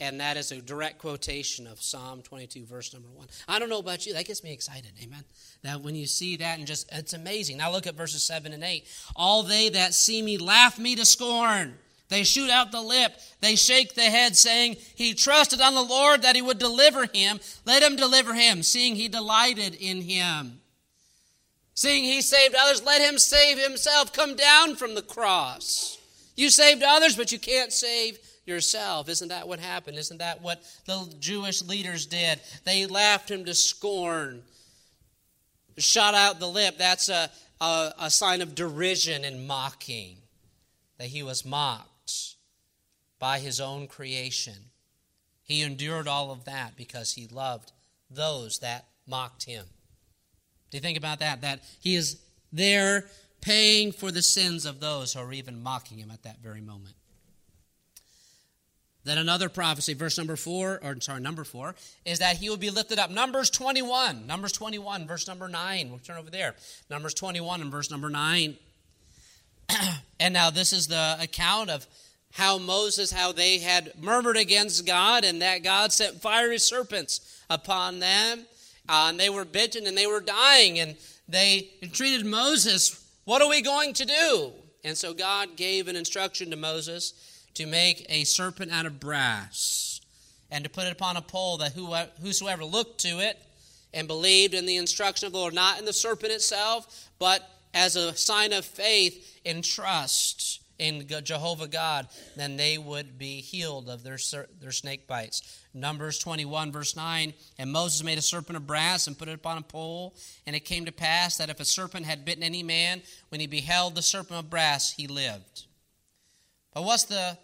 And 0.00 0.20
that 0.20 0.36
is 0.36 0.50
a 0.50 0.60
direct 0.60 0.98
quotation 0.98 1.66
of 1.66 1.80
Psalm 1.80 2.20
22, 2.22 2.64
verse 2.64 2.92
number 2.92 3.08
1. 3.14 3.28
I 3.46 3.58
don't 3.58 3.68
know 3.68 3.78
about 3.78 4.06
you, 4.06 4.12
that 4.14 4.26
gets 4.26 4.42
me 4.42 4.52
excited. 4.52 4.90
Amen. 5.02 5.24
That 5.62 5.82
when 5.82 5.94
you 5.94 6.06
see 6.06 6.36
that 6.36 6.58
and 6.58 6.66
just, 6.66 6.88
it's 6.92 7.12
amazing. 7.12 7.58
Now 7.58 7.70
look 7.70 7.86
at 7.86 7.94
verses 7.94 8.22
7 8.24 8.52
and 8.52 8.64
8. 8.64 8.84
All 9.14 9.44
they 9.44 9.68
that 9.68 9.94
see 9.94 10.20
me 10.20 10.36
laugh 10.36 10.78
me 10.78 10.96
to 10.96 11.04
scorn. 11.04 11.74
They 12.08 12.24
shoot 12.24 12.50
out 12.50 12.70
the 12.70 12.82
lip. 12.82 13.12
They 13.40 13.56
shake 13.56 13.94
the 13.94 14.02
head, 14.02 14.36
saying, 14.36 14.76
He 14.94 15.14
trusted 15.14 15.60
on 15.60 15.74
the 15.74 15.82
Lord 15.82 16.22
that 16.22 16.36
he 16.36 16.42
would 16.42 16.58
deliver 16.58 17.06
him. 17.12 17.40
Let 17.64 17.82
him 17.82 17.96
deliver 17.96 18.34
him, 18.34 18.62
seeing 18.62 18.94
he 18.94 19.08
delighted 19.08 19.74
in 19.74 20.02
him. 20.02 20.60
Seeing 21.74 22.04
he 22.04 22.20
saved 22.20 22.54
others, 22.54 22.84
let 22.84 23.00
him 23.00 23.18
save 23.18 23.58
himself. 23.58 24.12
Come 24.12 24.36
down 24.36 24.76
from 24.76 24.94
the 24.94 25.02
cross. 25.02 25.98
You 26.36 26.50
saved 26.50 26.82
others, 26.82 27.16
but 27.16 27.32
you 27.32 27.38
can't 27.38 27.72
save 27.72 28.18
yourself. 28.46 29.08
Isn't 29.08 29.28
that 29.28 29.48
what 29.48 29.58
happened? 29.58 29.98
Isn't 29.98 30.18
that 30.18 30.42
what 30.42 30.62
the 30.86 31.12
Jewish 31.18 31.62
leaders 31.62 32.06
did? 32.06 32.40
They 32.64 32.86
laughed 32.86 33.30
him 33.30 33.44
to 33.44 33.54
scorn. 33.54 34.42
Shot 35.78 36.14
out 36.14 36.38
the 36.38 36.48
lip, 36.48 36.76
that's 36.78 37.08
a, 37.08 37.30
a, 37.60 37.92
a 38.02 38.10
sign 38.10 38.42
of 38.42 38.54
derision 38.54 39.24
and 39.24 39.46
mocking, 39.46 40.18
that 40.98 41.08
he 41.08 41.22
was 41.22 41.44
mocked 41.44 42.36
by 43.18 43.40
his 43.40 43.60
own 43.60 43.88
creation. 43.88 44.54
He 45.42 45.62
endured 45.62 46.06
all 46.06 46.30
of 46.30 46.44
that 46.44 46.76
because 46.76 47.12
he 47.12 47.26
loved 47.26 47.72
those 48.10 48.60
that 48.60 48.86
mocked 49.06 49.44
him. 49.44 49.64
Do 50.70 50.76
you 50.76 50.80
think 50.80 50.98
about 50.98 51.18
that? 51.18 51.40
That 51.40 51.60
he 51.80 51.96
is 51.96 52.20
there 52.52 53.06
paying 53.40 53.92
for 53.92 54.10
the 54.10 54.22
sins 54.22 54.64
of 54.64 54.80
those 54.80 55.12
who 55.12 55.20
are 55.20 55.32
even 55.32 55.62
mocking 55.62 55.98
him 55.98 56.10
at 56.10 56.22
that 56.22 56.38
very 56.42 56.60
moment. 56.60 56.94
Then 59.04 59.18
another 59.18 59.50
prophecy, 59.50 59.92
verse 59.92 60.16
number 60.16 60.34
four, 60.34 60.80
or 60.82 60.98
sorry, 61.00 61.20
number 61.20 61.44
four, 61.44 61.74
is 62.06 62.20
that 62.20 62.38
he 62.38 62.48
will 62.48 62.56
be 62.56 62.70
lifted 62.70 62.98
up. 62.98 63.10
Numbers 63.10 63.50
21, 63.50 64.26
Numbers 64.26 64.52
21, 64.52 65.06
verse 65.06 65.28
number 65.28 65.46
nine. 65.46 65.90
We'll 65.90 65.98
turn 65.98 66.16
over 66.16 66.30
there. 66.30 66.54
Numbers 66.88 67.12
21 67.12 67.60
and 67.60 67.70
verse 67.70 67.90
number 67.90 68.08
nine. 68.08 68.56
and 70.20 70.32
now 70.32 70.48
this 70.48 70.72
is 70.72 70.88
the 70.88 71.18
account 71.20 71.68
of 71.68 71.86
how 72.32 72.56
Moses, 72.58 73.12
how 73.12 73.30
they 73.32 73.58
had 73.58 73.92
murmured 74.00 74.38
against 74.38 74.86
God, 74.86 75.24
and 75.24 75.42
that 75.42 75.62
God 75.62 75.92
sent 75.92 76.22
fiery 76.22 76.58
serpents 76.58 77.42
upon 77.50 78.00
them. 78.00 78.46
Uh, 78.88 79.06
and 79.10 79.20
they 79.20 79.30
were 79.30 79.44
bitten 79.44 79.86
and 79.86 79.96
they 79.96 80.06
were 80.06 80.20
dying, 80.20 80.78
and 80.78 80.96
they 81.28 81.70
entreated 81.82 82.24
Moses, 82.24 83.06
What 83.24 83.42
are 83.42 83.48
we 83.48 83.60
going 83.60 83.92
to 83.94 84.06
do? 84.06 84.52
And 84.82 84.96
so 84.96 85.14
God 85.14 85.56
gave 85.56 85.88
an 85.88 85.96
instruction 85.96 86.50
to 86.50 86.56
Moses 86.56 87.33
to 87.54 87.66
make 87.66 88.06
a 88.08 88.24
serpent 88.24 88.72
out 88.72 88.86
of 88.86 89.00
brass. 89.00 90.00
and 90.50 90.62
to 90.62 90.70
put 90.70 90.84
it 90.84 90.92
upon 90.92 91.16
a 91.16 91.22
pole 91.22 91.56
that 91.56 91.72
whosoever 92.20 92.64
looked 92.64 93.00
to 93.00 93.18
it 93.18 93.36
and 93.92 94.06
believed 94.06 94.54
in 94.54 94.66
the 94.66 94.76
instruction 94.76 95.26
of 95.26 95.32
the 95.32 95.38
Lord, 95.38 95.54
not 95.54 95.78
in 95.78 95.84
the 95.84 95.92
serpent 95.92 96.32
itself, 96.32 97.08
but 97.18 97.48
as 97.72 97.96
a 97.96 98.14
sign 98.14 98.52
of 98.52 98.64
faith 98.64 99.40
and 99.44 99.64
trust 99.64 100.60
in 100.78 101.06
Jehovah 101.22 101.68
God, 101.68 102.08
then 102.36 102.56
they 102.56 102.78
would 102.78 103.18
be 103.18 103.40
healed 103.40 103.88
of 103.88 104.02
their, 104.02 104.18
their 104.60 104.72
snake 104.72 105.06
bites. 105.06 105.60
Numbers 105.72 106.18
21, 106.18 106.72
verse 106.72 106.96
9 106.96 107.32
And 107.58 107.72
Moses 107.72 108.02
made 108.02 108.18
a 108.18 108.22
serpent 108.22 108.56
of 108.56 108.66
brass 108.66 109.06
and 109.06 109.18
put 109.18 109.28
it 109.28 109.34
upon 109.34 109.58
a 109.58 109.62
pole. 109.62 110.14
And 110.46 110.54
it 110.54 110.60
came 110.60 110.84
to 110.84 110.92
pass 110.92 111.36
that 111.36 111.50
if 111.50 111.60
a 111.60 111.64
serpent 111.64 112.06
had 112.06 112.24
bitten 112.24 112.42
any 112.42 112.62
man, 112.62 113.02
when 113.28 113.40
he 113.40 113.46
beheld 113.46 113.94
the 113.94 114.02
serpent 114.02 114.38
of 114.38 114.50
brass, 114.50 114.92
he 114.92 115.06
lived. 115.06 115.64
But 116.74 116.84
what's 116.84 117.04
the 117.04 117.38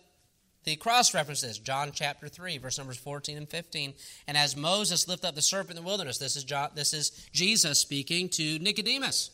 the 0.65 0.77
cross 0.77 1.15
references 1.15 1.59
John 1.59 1.91
chapter 1.93 2.29
3, 2.29 2.59
verse 2.59 2.77
numbers 2.77 2.99
14 2.99 3.37
and 3.39 3.49
15. 3.49 3.95
And 4.27 4.37
as 4.37 4.57
Moses 4.57 5.09
lifted 5.09 5.29
up 5.29 5.35
the 5.35 5.43
serpent 5.43 5.79
in 5.79 5.85
the 5.85 5.89
wilderness, 5.89 6.19
this 6.19 6.37
is, 6.37 6.45
John, 6.45 6.71
this 6.75 6.93
is 6.93 7.11
Jesus 7.33 7.79
speaking 7.79 8.29
to 8.31 8.59
Nicodemus. 8.59 9.31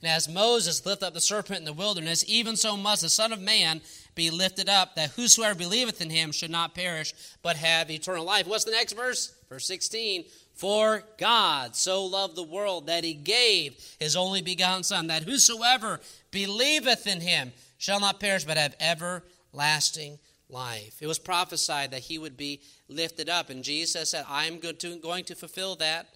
And 0.00 0.10
as 0.10 0.28
Moses 0.28 0.86
lifted 0.86 1.06
up 1.06 1.14
the 1.14 1.20
serpent 1.20 1.58
in 1.58 1.64
the 1.64 1.72
wilderness, 1.72 2.24
even 2.28 2.56
so 2.56 2.76
must 2.76 3.02
the 3.02 3.08
Son 3.08 3.32
of 3.32 3.40
Man 3.40 3.82
be 4.14 4.30
lifted 4.30 4.68
up, 4.68 4.94
that 4.94 5.10
whosoever 5.10 5.58
believeth 5.58 6.00
in 6.00 6.08
him 6.08 6.32
should 6.32 6.50
not 6.50 6.74
perish, 6.74 7.12
but 7.42 7.56
have 7.56 7.90
eternal 7.90 8.24
life. 8.24 8.46
What's 8.46 8.64
the 8.64 8.70
next 8.70 8.94
verse? 8.94 9.34
Verse 9.48 9.66
16. 9.66 10.24
For 10.54 11.02
God 11.18 11.76
so 11.76 12.04
loved 12.04 12.36
the 12.36 12.42
world 12.42 12.86
that 12.86 13.04
he 13.04 13.14
gave 13.14 13.76
his 14.00 14.16
only 14.16 14.40
begotten 14.40 14.82
Son, 14.82 15.08
that 15.08 15.24
whosoever 15.24 16.00
believeth 16.30 17.06
in 17.06 17.20
him 17.20 17.52
shall 17.78 18.00
not 18.00 18.20
perish, 18.20 18.44
but 18.44 18.58
have 18.58 18.76
everlasting 18.80 20.18
life. 20.50 20.98
It 21.00 21.06
was 21.06 21.18
prophesied 21.18 21.92
that 21.92 22.00
he 22.00 22.18
would 22.18 22.36
be 22.36 22.60
lifted 22.88 23.28
up, 23.28 23.48
and 23.48 23.64
Jesus 23.64 24.10
said, 24.10 24.24
I 24.28 24.46
am 24.46 24.58
going 24.58 25.24
to 25.24 25.34
fulfill 25.34 25.76
that. 25.76 26.08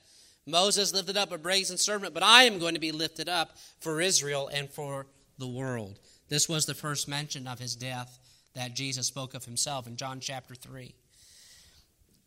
Moses 0.46 0.92
lifted 0.92 1.16
up 1.16 1.32
a 1.32 1.38
brazen 1.38 1.78
serpent, 1.78 2.14
but 2.14 2.22
I 2.22 2.44
am 2.44 2.58
going 2.58 2.74
to 2.74 2.80
be 2.80 2.92
lifted 2.92 3.28
up 3.28 3.56
for 3.80 4.00
Israel 4.00 4.50
and 4.52 4.68
for 4.68 5.06
the 5.38 5.46
world. 5.46 6.00
This 6.28 6.48
was 6.48 6.66
the 6.66 6.74
first 6.74 7.06
mention 7.08 7.46
of 7.46 7.58
his 7.58 7.76
death 7.76 8.18
that 8.54 8.74
Jesus 8.74 9.06
spoke 9.06 9.34
of 9.34 9.44
himself 9.44 9.86
in 9.86 9.96
John 9.96 10.18
chapter 10.18 10.54
3. 10.54 10.94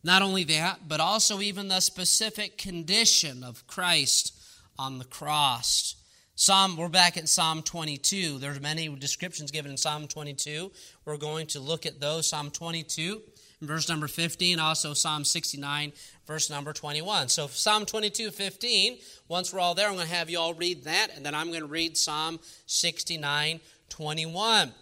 Not 0.02 0.22
only 0.22 0.44
that, 0.44 0.88
but 0.88 1.00
also 1.00 1.40
even 1.40 1.68
the 1.68 1.80
specific 1.80 2.56
condition 2.56 3.44
of 3.44 3.66
Christ 3.66 4.32
on 4.78 4.98
the 4.98 5.04
cross. 5.04 5.96
Psalm, 6.38 6.76
we're 6.76 6.90
back 6.90 7.16
at 7.16 7.30
Psalm 7.30 7.62
22. 7.62 8.38
There's 8.38 8.60
many 8.60 8.94
descriptions 8.94 9.50
given 9.50 9.70
in 9.70 9.78
Psalm 9.78 10.06
22. 10.06 10.70
We're 11.06 11.16
going 11.16 11.46
to 11.46 11.60
look 11.60 11.86
at 11.86 11.98
those. 11.98 12.26
Psalm 12.26 12.50
22, 12.50 13.22
verse 13.62 13.88
number 13.88 14.06
15, 14.06 14.60
also 14.60 14.92
Psalm 14.92 15.24
69, 15.24 15.94
verse 16.26 16.50
number 16.50 16.74
21. 16.74 17.30
So 17.30 17.46
Psalm 17.46 17.86
22, 17.86 18.30
15, 18.30 18.98
once 19.28 19.50
we're 19.50 19.60
all 19.60 19.74
there, 19.74 19.88
I'm 19.88 19.94
going 19.94 20.06
to 20.06 20.12
have 20.12 20.28
you 20.28 20.38
all 20.38 20.52
read 20.52 20.84
that, 20.84 21.08
and 21.16 21.24
then 21.24 21.34
I'm 21.34 21.48
going 21.48 21.60
to 21.60 21.66
read 21.66 21.96
Psalm 21.96 22.38
69, 22.66 23.58
21. 23.88 24.72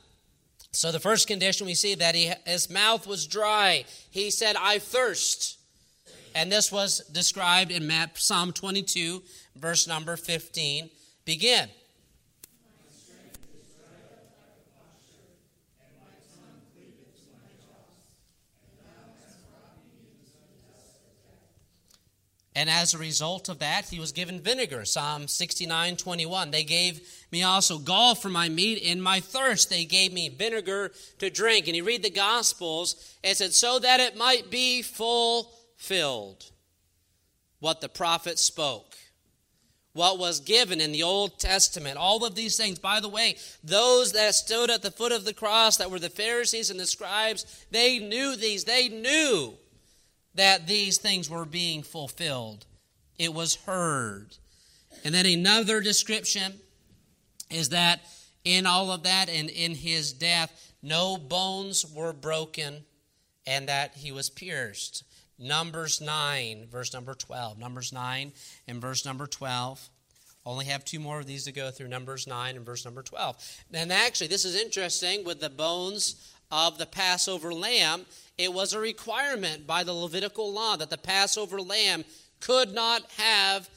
So 0.73 0.91
the 0.91 0.99
first 0.99 1.29
condition 1.29 1.69
we 1.69 1.75
see 1.75 1.95
that 1.95 2.17
he, 2.17 2.33
his 2.47 2.69
mouth 2.69 3.07
was 3.07 3.29
dry. 3.29 3.85
He 4.11 4.33
said, 4.33 4.57
I 4.59 4.81
thirst. 4.81 5.61
And 6.35 6.51
this 6.51 6.73
was 6.73 6.99
described 7.13 7.71
in 7.71 7.89
Psalm 8.15 8.53
22, 8.53 9.23
verse 9.55 9.87
number 9.87 10.17
15 10.17 10.91
begin. 11.25 11.69
And 22.57 22.71
as 22.71 22.95
a 22.95 22.99
result 22.99 23.49
of 23.49 23.59
that, 23.59 23.89
he 23.89 23.99
was 23.99 24.13
given 24.13 24.41
vinegar. 24.41 24.85
Psalm 24.85 25.27
69 25.27 25.97
21. 25.97 26.51
They 26.53 26.63
gave 26.63 27.01
me 27.33 27.43
also 27.43 27.79
gall 27.79 28.15
for 28.15 28.29
my 28.29 28.49
meat. 28.49 28.79
In 28.79 29.01
my 29.01 29.19
thirst, 29.19 29.71
they 29.71 29.85
gave 29.85 30.13
me 30.13 30.29
vinegar 30.29 30.93
to 31.19 31.31
drink. 31.31 31.67
And 31.67 31.75
you 31.75 31.83
read 31.83 32.05
the 32.05 32.11
Gospels, 32.11 33.17
it 33.25 33.37
said, 33.37 33.53
so 33.53 33.81
that 33.81 33.99
it 33.99 34.17
might 34.17 34.51
be 34.51 34.83
fulfilled 34.83 36.45
what 37.59 37.81
the 37.81 37.89
prophet 37.89 38.39
spoke 38.39 38.95
what 39.95 40.19
was 40.19 40.41
given 40.41 40.81
in 40.81 40.93
the 40.93 41.05
Old 41.05 41.39
Testament. 41.39 41.97
All 41.97 42.25
of 42.25 42.35
these 42.35 42.57
things. 42.57 42.79
By 42.79 43.01
the 43.01 43.09
way, 43.09 43.37
those 43.63 44.13
that 44.13 44.35
stood 44.35 44.69
at 44.69 44.83
the 44.83 44.91
foot 44.91 45.13
of 45.13 45.25
the 45.25 45.33
cross, 45.33 45.79
that 45.79 45.91
were 45.91 46.01
the 46.01 46.11
Pharisees 46.11 46.69
and 46.69 46.79
the 46.79 46.87
scribes, 46.87 47.65
they 47.71 48.01
knew 48.01 48.37
these. 48.37 48.65
They 48.65 48.89
knew 48.89 49.55
that 50.35 50.67
these 50.67 50.99
things 50.99 51.31
were 51.31 51.45
being 51.45 51.83
fulfilled. 51.83 52.67
It 53.19 53.33
was 53.33 53.55
heard. 53.55 54.37
And 55.05 55.15
then 55.15 55.27
another 55.27 55.81
description 55.81 56.55
is 57.49 57.69
that 57.69 58.01
in 58.45 58.67
all 58.67 58.91
of 58.91 59.05
that 59.05 59.29
and 59.29 59.49
in 59.49 59.77
his 59.77 60.13
death, 60.13 60.73
no 60.83 61.17
bones 61.17 61.87
were 61.87 62.13
broken 62.13 62.85
and 63.47 63.69
that 63.69 63.95
he 63.95 64.11
was 64.11 64.29
pierced. 64.29 65.05
Numbers 65.39 66.01
9, 66.01 66.69
verse 66.71 66.93
number 66.93 67.15
12. 67.15 67.59
Numbers 67.59 67.93
9 67.93 68.33
and 68.69 68.81
verse 68.81 69.05
number 69.05 69.27
12. 69.27 69.91
Only 70.47 70.67
have 70.67 70.85
two 70.85 71.01
more 71.01 71.21
of 71.21 71.27
these 71.27 71.45
to 71.45 71.53
go 71.53 71.71
through 71.71 71.89
Numbers 71.89 72.27
9 72.27 72.57
and 72.57 72.67
verse 72.67 72.85
number 72.85 73.03
12. 73.03 73.37
And 73.73 73.93
actually, 73.93 74.27
this 74.27 74.45
is 74.45 74.61
interesting 74.61 75.25
with 75.25 75.41
the 75.41 75.51
bones 75.51 76.33
of 76.51 76.77
the 76.79 76.87
Passover 76.87 77.53
lamb. 77.53 78.05
It 78.37 78.53
was 78.53 78.73
a 78.73 78.79
requirement 78.79 79.67
by 79.67 79.85
the 79.85 79.95
Levitical 79.95 80.53
law 80.53 80.77
that 80.77 80.91
the 80.91 80.99
Passover 80.99 81.61
lamb 81.61 82.05
could 82.41 82.75
not 82.75 83.11
have 83.17 83.71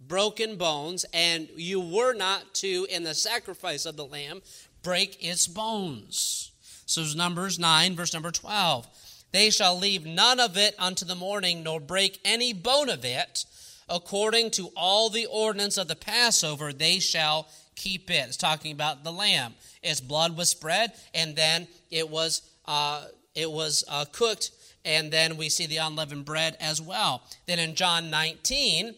broken 0.00 0.56
bones, 0.56 1.04
and 1.12 1.48
you 1.56 1.80
were 1.80 2.14
not 2.14 2.54
to, 2.54 2.86
in 2.90 3.04
the 3.04 3.14
sacrifice 3.14 3.86
of 3.86 3.96
the 3.96 4.06
lamb, 4.06 4.42
break 4.82 5.22
its 5.22 5.46
bones. 5.46 6.52
So 6.86 7.04
Numbers 7.16 7.58
9, 7.58 7.96
verse 7.96 8.12
number 8.12 8.30
12. 8.30 8.86
They 9.34 9.50
shall 9.50 9.76
leave 9.76 10.06
none 10.06 10.38
of 10.38 10.56
it 10.56 10.76
unto 10.78 11.04
the 11.04 11.16
morning, 11.16 11.64
nor 11.64 11.80
break 11.80 12.20
any 12.24 12.52
bone 12.52 12.88
of 12.88 13.04
it. 13.04 13.44
According 13.88 14.52
to 14.52 14.70
all 14.76 15.10
the 15.10 15.26
ordinance 15.26 15.76
of 15.76 15.88
the 15.88 15.96
Passover, 15.96 16.72
they 16.72 17.00
shall 17.00 17.48
keep 17.74 18.12
it. 18.12 18.28
It's 18.28 18.36
talking 18.36 18.70
about 18.70 19.02
the 19.02 19.10
lamb. 19.10 19.54
Its 19.82 20.00
blood 20.00 20.36
was 20.36 20.50
spread, 20.50 20.92
and 21.12 21.34
then 21.34 21.66
it 21.90 22.08
was 22.08 22.42
uh, 22.66 23.06
it 23.34 23.50
was 23.50 23.82
uh, 23.88 24.04
cooked, 24.12 24.52
and 24.84 25.10
then 25.10 25.36
we 25.36 25.48
see 25.48 25.66
the 25.66 25.78
unleavened 25.78 26.26
bread 26.26 26.56
as 26.60 26.80
well. 26.80 27.24
Then 27.46 27.58
in 27.58 27.74
John 27.74 28.10
19, 28.10 28.94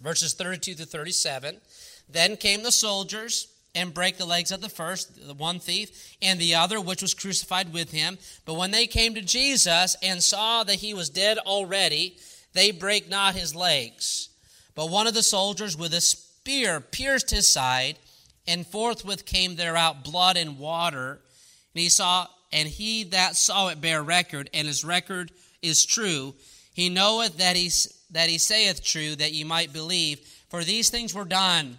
verses 0.00 0.34
32 0.34 0.74
to 0.74 0.84
37, 0.84 1.60
then 2.08 2.36
came 2.36 2.64
the 2.64 2.72
soldiers 2.72 3.51
and 3.74 3.94
break 3.94 4.18
the 4.18 4.26
legs 4.26 4.50
of 4.50 4.60
the 4.60 4.68
first, 4.68 5.26
the 5.26 5.34
one 5.34 5.58
thief, 5.58 6.14
and 6.20 6.38
the 6.38 6.54
other, 6.54 6.80
which 6.80 7.02
was 7.02 7.14
crucified 7.14 7.72
with 7.72 7.90
him. 7.90 8.18
But 8.44 8.54
when 8.54 8.70
they 8.70 8.86
came 8.86 9.14
to 9.14 9.22
Jesus 9.22 9.96
and 10.02 10.22
saw 10.22 10.64
that 10.64 10.76
he 10.76 10.94
was 10.94 11.08
dead 11.08 11.38
already, 11.38 12.16
they 12.52 12.70
brake 12.70 13.08
not 13.08 13.34
his 13.34 13.54
legs. 13.54 14.28
But 14.74 14.90
one 14.90 15.06
of 15.06 15.14
the 15.14 15.22
soldiers 15.22 15.76
with 15.76 15.94
a 15.94 16.00
spear 16.00 16.80
pierced 16.80 17.30
his 17.30 17.50
side, 17.50 17.98
and 18.46 18.66
forthwith 18.66 19.24
came 19.24 19.56
there 19.56 19.76
out 19.76 20.04
blood 20.04 20.36
and 20.36 20.58
water. 20.58 21.20
And 21.74 21.82
he 21.82 21.88
saw, 21.88 22.26
and 22.52 22.68
he 22.68 23.04
that 23.04 23.36
saw 23.36 23.68
it 23.68 23.80
bear 23.80 24.02
record, 24.02 24.50
and 24.52 24.66
his 24.66 24.84
record 24.84 25.30
is 25.62 25.84
true. 25.84 26.34
He 26.74 26.88
knoweth 26.88 27.38
that 27.38 27.56
he 27.56 27.70
that 28.10 28.28
he 28.28 28.36
saith 28.36 28.84
true, 28.84 29.16
that 29.16 29.32
ye 29.32 29.44
might 29.44 29.72
believe. 29.72 30.20
For 30.50 30.64
these 30.64 30.90
things 30.90 31.14
were 31.14 31.24
done 31.24 31.78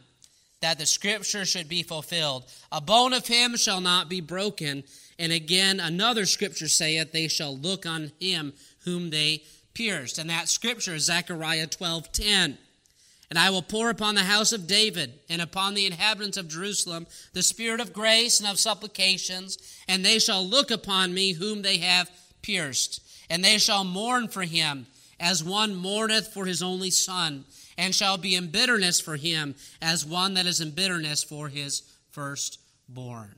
that 0.64 0.80
the 0.80 0.86
scripture 0.86 1.44
should 1.44 1.68
be 1.68 1.84
fulfilled. 1.84 2.46
A 2.72 2.80
bone 2.80 3.12
of 3.12 3.28
him 3.28 3.58
shall 3.58 3.82
not 3.82 4.08
be 4.08 4.22
broken. 4.22 4.86
And 5.20 5.34
again, 5.34 5.82
another 5.82 6.26
scripture 6.26 6.70
saith, 6.70 7.12
They 7.12 7.28
shall 7.28 7.58
look 7.58 7.86
on 7.86 8.14
him 8.18 8.54
whom 8.86 9.10
they 9.10 9.44
pierced. 9.74 10.18
And 10.18 10.30
that 10.30 10.48
scripture 10.48 10.96
is 10.96 11.04
Zechariah 11.04 11.68
12 11.68 12.14
10. 12.14 12.58
And 13.30 13.38
I 13.38 13.50
will 13.50 13.62
pour 13.62 13.90
upon 13.90 14.16
the 14.16 14.22
house 14.22 14.54
of 14.54 14.66
David 14.66 15.12
and 15.30 15.42
upon 15.42 15.74
the 15.74 15.86
inhabitants 15.86 16.38
of 16.38 16.48
Jerusalem 16.48 17.08
the 17.34 17.44
spirit 17.44 17.82
of 17.82 17.92
grace 17.92 18.40
and 18.40 18.50
of 18.50 18.58
supplications, 18.58 19.58
and 19.90 20.06
they 20.06 20.18
shall 20.18 20.48
look 20.48 20.72
upon 20.72 21.14
me 21.14 21.34
whom 21.34 21.62
they 21.62 21.80
have 21.80 22.10
pierced. 22.42 23.02
And 23.30 23.44
they 23.44 23.58
shall 23.58 23.84
mourn 23.84 24.30
for 24.30 24.44
him 24.44 24.88
as 25.20 25.44
one 25.44 25.76
mourneth 25.76 26.34
for 26.34 26.46
his 26.46 26.64
only 26.64 26.90
son 26.90 27.44
and 27.78 27.94
shall 27.94 28.18
be 28.18 28.36
in 28.36 28.48
bitterness 28.48 29.00
for 29.00 29.16
him 29.16 29.56
as 29.82 30.06
one 30.06 30.34
that 30.36 30.46
is 30.46 30.62
in 30.62 30.72
bitterness 30.72 31.24
for 31.24 31.50
his 31.50 31.82
firstborn. 32.12 33.36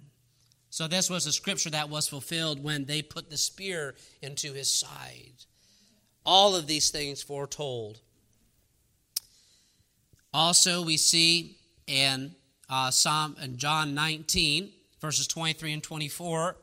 So, 0.70 0.88
this 0.88 1.10
was 1.10 1.26
a 1.26 1.32
scripture 1.32 1.70
that 1.70 1.90
was 1.90 2.10
fulfilled 2.10 2.62
when 2.62 2.84
they 2.84 3.02
put 3.02 3.30
the 3.30 3.38
spear 3.38 3.96
into 4.22 4.52
his 4.54 4.74
side. 4.74 5.46
All 6.26 6.56
of 6.56 6.68
these 6.68 6.90
things 6.90 7.22
foretold. 7.24 8.02
Also, 10.34 10.84
we 10.84 10.98
see 10.98 11.60
in 11.88 12.36
uh, 12.70 12.92
Psalm 12.92 13.38
in 13.42 13.56
John 13.56 13.94
19, 13.96 14.70
verses 15.00 15.28
23 15.28 15.72
and 15.72 15.84
24, 15.84 16.58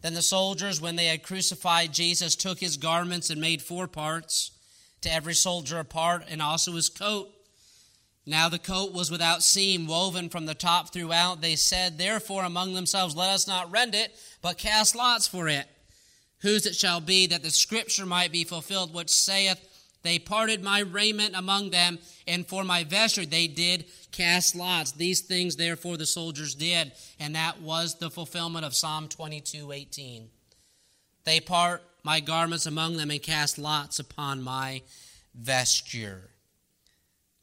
Then 0.00 0.14
the 0.14 0.22
soldiers, 0.22 0.80
when 0.80 0.96
they 0.96 1.06
had 1.06 1.22
crucified 1.22 1.92
Jesus, 1.92 2.34
took 2.34 2.60
his 2.60 2.78
garments 2.78 3.28
and 3.28 3.40
made 3.40 3.60
four 3.60 3.86
parts, 3.86 4.52
to 5.04 5.12
every 5.12 5.34
soldier 5.34 5.78
a 5.78 5.84
part, 5.84 6.24
and 6.28 6.42
also 6.42 6.72
his 6.72 6.88
coat. 6.88 7.30
Now 8.26 8.48
the 8.48 8.58
coat 8.58 8.92
was 8.92 9.10
without 9.10 9.42
seam, 9.42 9.86
woven 9.86 10.28
from 10.28 10.46
the 10.46 10.54
top 10.54 10.92
throughout. 10.92 11.40
They 11.40 11.56
said, 11.56 11.98
therefore, 11.98 12.44
among 12.44 12.74
themselves, 12.74 13.14
Let 13.14 13.30
us 13.30 13.46
not 13.46 13.70
rend 13.70 13.94
it, 13.94 14.14
but 14.42 14.58
cast 14.58 14.96
lots 14.96 15.28
for 15.28 15.48
it. 15.48 15.66
Whose 16.40 16.66
it 16.66 16.74
shall 16.74 17.00
be, 17.00 17.26
that 17.28 17.42
the 17.42 17.50
scripture 17.50 18.06
might 18.06 18.32
be 18.32 18.44
fulfilled, 18.44 18.94
which 18.94 19.10
saith, 19.10 19.58
They 20.02 20.18
parted 20.18 20.62
my 20.62 20.80
raiment 20.80 21.34
among 21.36 21.70
them, 21.70 21.98
and 22.26 22.46
for 22.46 22.64
my 22.64 22.84
vesture 22.84 23.26
they 23.26 23.46
did 23.46 23.84
cast 24.10 24.54
lots. 24.54 24.92
These 24.92 25.20
things, 25.22 25.56
therefore, 25.56 25.96
the 25.96 26.06
soldiers 26.06 26.54
did, 26.54 26.92
and 27.20 27.34
that 27.34 27.60
was 27.60 27.96
the 27.96 28.10
fulfillment 28.10 28.64
of 28.64 28.74
Psalm 28.74 29.08
22 29.08 29.70
18. 29.70 30.28
They 31.24 31.40
part 31.40 31.82
my 32.04 32.20
garments 32.20 32.66
among 32.66 32.96
them 32.96 33.10
and 33.10 33.20
cast 33.20 33.58
lots 33.58 33.98
upon 33.98 34.42
my 34.42 34.82
vesture. 35.34 36.30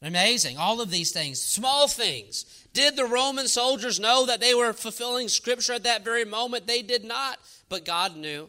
Amazing. 0.00 0.56
All 0.56 0.80
of 0.80 0.90
these 0.90 1.12
things, 1.12 1.40
small 1.40 1.86
things. 1.86 2.44
Did 2.72 2.96
the 2.96 3.04
Roman 3.04 3.46
soldiers 3.48 4.00
know 4.00 4.26
that 4.26 4.40
they 4.40 4.54
were 4.54 4.72
fulfilling 4.72 5.28
Scripture 5.28 5.74
at 5.74 5.84
that 5.84 6.04
very 6.04 6.24
moment? 6.24 6.66
They 6.66 6.82
did 6.82 7.04
not, 7.04 7.38
but 7.68 7.84
God 7.84 8.16
knew. 8.16 8.48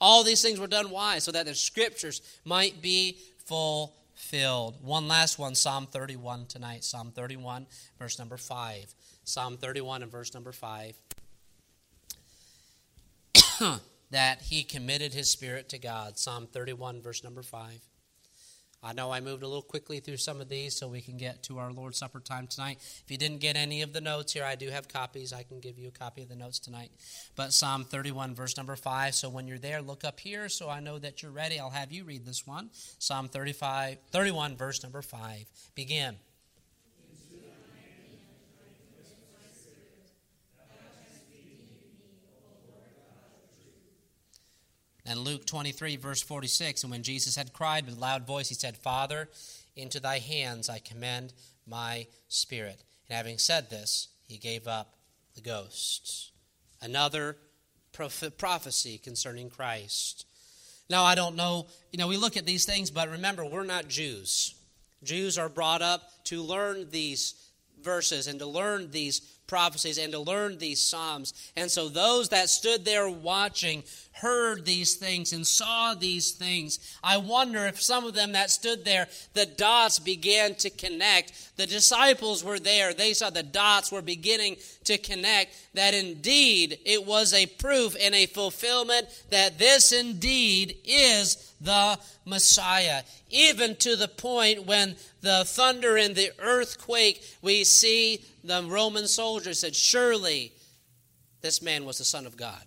All 0.00 0.22
these 0.22 0.42
things 0.42 0.60
were 0.60 0.66
done 0.66 0.90
why? 0.90 1.18
So 1.18 1.32
that 1.32 1.46
the 1.46 1.54
Scriptures 1.54 2.20
might 2.44 2.82
be 2.82 3.18
fulfilled. 3.46 4.76
One 4.82 5.08
last 5.08 5.38
one, 5.38 5.54
Psalm 5.54 5.86
31 5.86 6.46
tonight. 6.46 6.84
Psalm 6.84 7.12
31, 7.14 7.66
verse 7.98 8.18
number 8.18 8.36
5. 8.36 8.94
Psalm 9.24 9.56
31 9.56 10.02
and 10.02 10.12
verse 10.12 10.34
number 10.34 10.52
5. 10.52 10.94
that 14.12 14.42
he 14.42 14.62
committed 14.62 15.12
his 15.12 15.30
spirit 15.30 15.68
to 15.70 15.78
God. 15.78 16.18
Psalm 16.18 16.46
31, 16.46 17.02
verse 17.02 17.24
number 17.24 17.42
5. 17.42 17.80
I 18.84 18.92
know 18.92 19.12
I 19.12 19.20
moved 19.20 19.44
a 19.44 19.46
little 19.46 19.62
quickly 19.62 20.00
through 20.00 20.16
some 20.16 20.40
of 20.40 20.48
these 20.48 20.74
so 20.74 20.88
we 20.88 21.00
can 21.00 21.16
get 21.16 21.44
to 21.44 21.58
our 21.58 21.72
Lord's 21.72 21.98
Supper 21.98 22.18
time 22.18 22.48
tonight. 22.48 22.78
If 22.80 23.04
you 23.10 23.16
didn't 23.16 23.38
get 23.40 23.56
any 23.56 23.80
of 23.82 23.92
the 23.92 24.00
notes 24.00 24.32
here, 24.32 24.44
I 24.44 24.56
do 24.56 24.70
have 24.70 24.88
copies. 24.88 25.32
I 25.32 25.44
can 25.44 25.60
give 25.60 25.78
you 25.78 25.88
a 25.88 25.92
copy 25.92 26.22
of 26.22 26.28
the 26.28 26.34
notes 26.34 26.58
tonight. 26.58 26.90
But 27.36 27.52
Psalm 27.52 27.84
31, 27.84 28.34
verse 28.34 28.56
number 28.56 28.74
5. 28.74 29.14
So 29.14 29.30
when 29.30 29.46
you're 29.46 29.58
there, 29.58 29.80
look 29.80 30.02
up 30.04 30.18
here 30.18 30.48
so 30.48 30.68
I 30.68 30.80
know 30.80 30.98
that 30.98 31.22
you're 31.22 31.30
ready. 31.30 31.60
I'll 31.60 31.70
have 31.70 31.92
you 31.92 32.04
read 32.04 32.26
this 32.26 32.44
one. 32.44 32.70
Psalm 32.98 33.28
35, 33.28 33.98
31, 34.10 34.56
verse 34.56 34.82
number 34.82 35.00
5. 35.00 35.44
Begin. 35.76 36.16
And 45.04 45.20
Luke 45.20 45.46
23, 45.46 45.96
verse 45.96 46.22
46, 46.22 46.84
and 46.84 46.90
when 46.90 47.02
Jesus 47.02 47.34
had 47.34 47.52
cried 47.52 47.86
with 47.86 47.96
a 47.96 48.00
loud 48.00 48.26
voice, 48.26 48.48
he 48.48 48.54
said, 48.54 48.76
Father, 48.76 49.28
into 49.76 49.98
thy 49.98 50.18
hands 50.18 50.68
I 50.68 50.78
commend 50.78 51.32
my 51.66 52.06
spirit. 52.28 52.82
And 53.08 53.16
having 53.16 53.38
said 53.38 53.68
this, 53.68 54.08
he 54.28 54.38
gave 54.38 54.68
up 54.68 54.94
the 55.34 55.40
ghosts. 55.40 56.30
Another 56.80 57.36
prophecy 57.92 58.98
concerning 58.98 59.50
Christ. 59.50 60.26
Now, 60.88 61.04
I 61.04 61.14
don't 61.14 61.36
know, 61.36 61.66
you 61.90 61.98
know, 61.98 62.08
we 62.08 62.16
look 62.16 62.36
at 62.36 62.46
these 62.46 62.64
things, 62.64 62.90
but 62.90 63.08
remember, 63.08 63.44
we're 63.44 63.64
not 63.64 63.88
Jews. 63.88 64.54
Jews 65.02 65.38
are 65.38 65.48
brought 65.48 65.82
up 65.82 66.02
to 66.24 66.42
learn 66.42 66.90
these 66.90 67.34
verses 67.82 68.26
and 68.26 68.38
to 68.38 68.46
learn 68.46 68.90
these 68.90 69.20
prophecies 69.46 69.98
and 69.98 70.12
to 70.12 70.18
learn 70.18 70.58
these 70.58 70.80
Psalms. 70.80 71.34
And 71.56 71.70
so 71.70 71.88
those 71.88 72.30
that 72.30 72.48
stood 72.48 72.84
there 72.84 73.08
watching 73.08 73.82
heard 74.12 74.64
these 74.64 74.94
things 74.94 75.32
and 75.32 75.46
saw 75.46 75.94
these 75.94 76.32
things. 76.32 76.78
I 77.02 77.16
wonder 77.16 77.66
if 77.66 77.80
some 77.80 78.04
of 78.04 78.14
them 78.14 78.32
that 78.32 78.50
stood 78.50 78.84
there, 78.84 79.08
the 79.34 79.46
dots 79.46 79.98
began 79.98 80.54
to 80.56 80.70
connect. 80.70 81.56
The 81.56 81.66
disciples 81.66 82.44
were 82.44 82.58
there. 82.58 82.92
They 82.92 83.14
saw 83.14 83.30
the 83.30 83.42
dots 83.42 83.90
were 83.90 84.02
beginning 84.02 84.56
to 84.84 84.98
connect 84.98 85.56
that 85.74 85.94
indeed 85.94 86.78
it 86.84 87.06
was 87.06 87.32
a 87.32 87.46
proof 87.46 87.96
and 88.00 88.14
a 88.14 88.26
fulfillment 88.26 89.06
that 89.30 89.58
this 89.58 89.92
indeed 89.92 90.76
is 90.84 91.54
the 91.60 91.98
Messiah. 92.24 93.02
Even 93.30 93.76
to 93.76 93.96
the 93.96 94.08
point 94.08 94.66
when 94.66 94.96
the 95.22 95.44
thunder 95.46 95.96
and 95.96 96.14
the 96.14 96.32
earthquake, 96.38 97.22
we 97.40 97.64
see 97.64 98.24
the 98.44 98.62
Roman 98.62 99.08
soldiers 99.08 99.60
said, 99.60 99.74
Surely 99.74 100.52
this 101.40 101.62
man 101.62 101.84
was 101.84 101.98
the 101.98 102.04
Son 102.04 102.26
of 102.26 102.36
God. 102.36 102.62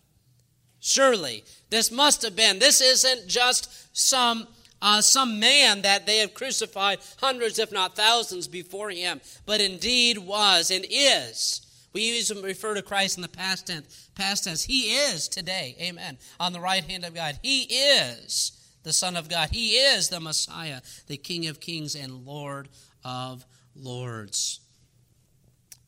Surely 0.85 1.43
this 1.71 1.89
must 1.89 2.21
have 2.21 2.35
been. 2.35 2.59
This 2.59 2.79
isn't 2.79 3.27
just 3.27 3.97
some. 3.97 4.47
Uh, 4.81 5.01
some 5.01 5.39
man 5.39 5.81
that 5.81 6.05
they 6.05 6.17
have 6.17 6.33
crucified 6.35 6.99
hundreds, 7.17 7.57
if 7.57 7.71
not 7.71 7.95
thousands, 7.95 8.47
before 8.47 8.91
him, 8.91 9.19
but 9.45 9.59
indeed 9.59 10.17
was 10.17 10.69
and 10.69 10.85
is. 10.87 11.61
We 11.91 12.01
even 12.01 12.43
refer 12.43 12.75
to 12.75 12.83
Christ 12.83 13.17
in 13.17 13.23
the 13.23 13.29
past 13.29 13.65
tense. 13.65 14.09
Past 14.13 14.43
tense. 14.43 14.65
He 14.65 14.93
is 14.93 15.27
today. 15.27 15.75
Amen. 15.81 16.19
On 16.39 16.53
the 16.53 16.59
right 16.59 16.83
hand 16.83 17.03
of 17.03 17.15
God. 17.15 17.39
He 17.41 17.61
is 17.63 18.51
the 18.83 18.93
Son 18.93 19.15
of 19.15 19.27
God. 19.27 19.49
He 19.49 19.69
is 19.77 20.09
the 20.09 20.19
Messiah, 20.19 20.81
the 21.07 21.17
King 21.17 21.47
of 21.47 21.59
kings 21.59 21.95
and 21.95 22.25
Lord 22.25 22.67
of 23.03 23.43
lords. 23.75 24.59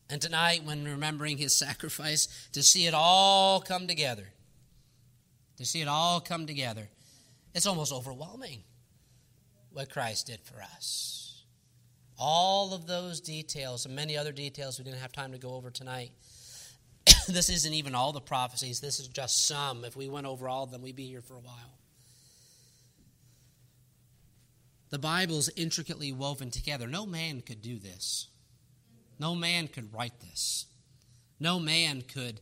And 0.10 0.22
tonight, 0.22 0.64
when 0.64 0.86
remembering 0.86 1.38
his 1.38 1.56
sacrifice, 1.56 2.50
to 2.54 2.64
see 2.64 2.88
it 2.88 2.96
all 2.96 3.60
come 3.60 3.86
together, 3.86 4.30
to 5.58 5.66
see 5.66 5.82
it 5.82 5.88
all 5.88 6.20
come 6.20 6.48
together, 6.48 6.90
it's 7.54 7.66
almost 7.66 7.92
overwhelming 7.92 8.64
what 9.72 9.90
Christ 9.90 10.28
did 10.28 10.42
for 10.42 10.62
us. 10.62 11.44
All 12.18 12.74
of 12.74 12.88
those 12.88 13.22
details 13.22 13.86
and 13.86 13.96
many 13.96 14.18
other 14.18 14.32
details 14.32 14.78
we 14.80 14.86
didn't 14.86 15.00
have 15.00 15.12
time 15.12 15.32
to 15.34 15.38
go 15.38 15.54
over 15.54 15.70
tonight. 15.70 16.12
this 17.28 17.50
isn't 17.50 17.74
even 17.74 17.94
all 17.94 18.12
the 18.12 18.22
prophecies, 18.22 18.80
this 18.80 19.00
is 19.00 19.08
just 19.08 19.48
some. 19.48 19.86
If 19.86 19.96
we 19.96 20.10
went 20.10 20.26
over 20.26 20.48
all 20.48 20.64
of 20.64 20.72
them, 20.72 20.82
we'd 20.82 20.96
be 20.96 21.08
here 21.08 21.22
for 21.22 21.36
a 21.36 21.40
while. 21.40 21.78
The 24.90 25.00
Bible 25.00 25.38
is 25.38 25.50
intricately 25.56 26.12
woven 26.12 26.50
together. 26.50 26.88
No 26.88 27.06
man 27.06 27.42
could 27.42 27.62
do 27.62 27.78
this. 27.78 28.28
No 29.20 29.36
man 29.36 29.68
could 29.68 29.94
write 29.94 30.20
this. 30.22 30.66
No 31.40 31.60
man 31.60 32.02
could 32.02 32.40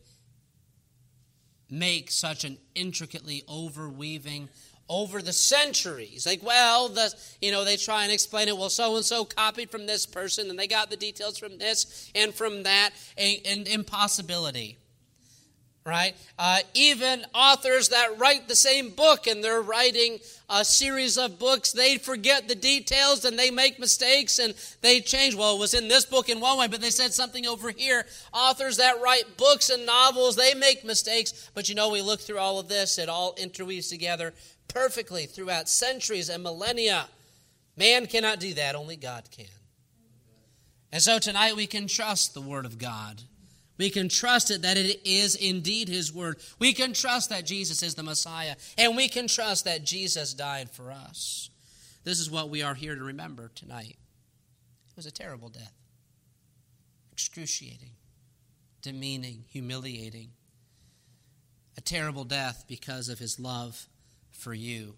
make 1.70 2.12
such 2.12 2.44
an 2.44 2.58
intricately 2.76 3.44
overweaving 3.48 4.50
over 4.88 5.22
the 5.22 5.34
centuries. 5.34 6.26
Like, 6.26 6.44
well, 6.44 6.90
the 6.90 7.14
you 7.42 7.52
know, 7.52 7.66
they 7.66 7.78
try 7.78 8.04
and 8.04 8.12
explain 8.12 8.48
it. 8.48 8.58
Well, 8.58 8.70
so 8.70 8.96
and 8.96 9.06
so 9.06 9.26
copied 9.26 9.70
from 9.72 9.86
this 9.88 10.06
person, 10.06 10.50
and 10.50 10.60
they 10.60 10.68
got 10.68 10.90
the 10.90 10.98
details 10.98 11.38
from 11.38 11.58
this 11.58 12.12
and 12.14 12.34
from 12.34 12.64
that, 12.64 12.92
and 13.18 13.68
impossibility 13.68 14.78
right? 15.86 16.16
Uh, 16.40 16.60
even 16.74 17.24
authors 17.36 17.90
that 17.90 18.18
write 18.18 18.48
the 18.48 18.56
same 18.56 18.90
book 18.90 19.28
and 19.28 19.44
they're 19.44 19.62
writing 19.62 20.18
a 20.50 20.66
series 20.66 21.16
of 21.16 21.38
books, 21.38 21.72
they 21.72 21.98
forget 21.98 22.48
the 22.48 22.56
details 22.56 23.24
and 23.24 23.38
they 23.38 23.52
make 23.52 23.78
mistakes 23.78 24.40
and 24.40 24.56
they 24.82 25.00
change. 25.00 25.36
Well, 25.36 25.56
it 25.56 25.60
was 25.60 25.76
in 25.76 25.88
this 25.88 26.06
book 26.06 26.28
in 26.28 26.40
one 26.40 26.58
way, 26.58 26.68
but 26.68 26.82
they 26.82 26.90
said 26.90 27.14
something 27.14 27.46
over 27.46 27.70
here. 27.70 28.06
Authors 28.34 28.78
that 28.78 29.00
write 29.00 29.38
books 29.38 29.70
and 29.70 29.86
novels, 29.86 30.36
they 30.36 30.56
make 30.56 30.84
mistakes. 30.84 31.52
But 31.54 31.70
you 31.70 31.76
know, 31.76 31.90
we 31.90 32.02
look 32.02 32.20
through 32.20 32.40
all 32.40 32.60
of 32.60 32.68
this, 32.68 32.98
it 32.98 33.08
all 33.08 33.36
interweaves 33.38 33.90
together 33.90 34.34
perfectly 34.68 35.28
throughout 35.28 35.70
centuries 35.70 36.30
and 36.30 36.42
millennia. 36.42 37.06
Man 37.78 38.08
cannot 38.08 38.40
do 38.40 38.56
that, 38.56 38.74
only 38.74 38.96
God 38.96 39.30
can. 39.30 39.46
And 40.92 41.02
so 41.02 41.20
tonight 41.20 41.56
we 41.56 41.68
can 41.68 41.88
trust 41.88 42.34
the 42.34 42.42
Word 42.42 42.66
of 42.66 42.80
God. 42.80 43.22
We 43.78 43.90
can 43.90 44.08
trust 44.08 44.52
it 44.52 44.62
that 44.62 44.78
it 44.78 45.02
is 45.06 45.36
indeed 45.36 45.90
His 45.90 46.14
Word. 46.14 46.40
We 46.60 46.74
can 46.74 46.94
trust 46.94 47.30
that 47.30 47.46
Jesus 47.46 47.84
is 47.84 47.96
the 47.96 48.04
Messiah. 48.04 48.56
And 48.78 48.96
we 48.96 49.10
can 49.10 49.28
trust 49.28 49.66
that 49.66 49.84
Jesus 49.84 50.34
died 50.34 50.72
for 50.72 50.92
us. 50.92 51.50
This 52.04 52.20
is 52.20 52.32
what 52.32 52.50
we 52.50 52.62
are 52.62 52.76
here 52.76 52.96
to 52.96 53.04
remember 53.04 53.52
tonight. 53.54 53.98
It 54.90 54.96
was 54.96 55.06
a 55.06 55.12
terrible 55.12 55.50
death, 55.50 55.74
excruciating, 57.12 57.92
demeaning, 58.82 59.44
humiliating. 59.50 60.30
A 61.78 61.82
terrible 61.82 62.24
death 62.24 62.64
because 62.70 63.10
of 63.10 63.20
His 63.20 63.40
love 63.40 63.90
for 64.32 64.54
you. 64.54 64.96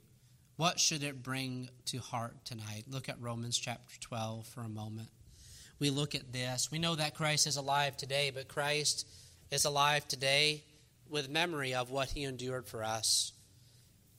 What 0.57 0.79
should 0.79 1.01
it 1.01 1.23
bring 1.23 1.69
to 1.85 1.97
heart 1.97 2.45
tonight? 2.45 2.83
Look 2.87 3.09
at 3.09 3.19
Romans 3.19 3.57
chapter 3.57 3.99
12 3.99 4.45
for 4.45 4.61
a 4.61 4.69
moment 4.69 5.09
we 5.79 5.89
look 5.89 6.15
at 6.15 6.33
this. 6.33 6.71
We 6.71 6.79
know 6.79 6.95
that 6.95 7.15
Christ 7.15 7.47
is 7.47 7.57
alive 7.57 7.97
today, 7.97 8.31
but 8.33 8.47
Christ 8.47 9.07
is 9.51 9.65
alive 9.65 10.07
today 10.07 10.63
with 11.09 11.29
memory 11.29 11.73
of 11.73 11.89
what 11.91 12.09
he 12.09 12.23
endured 12.23 12.67
for 12.67 12.83
us, 12.83 13.31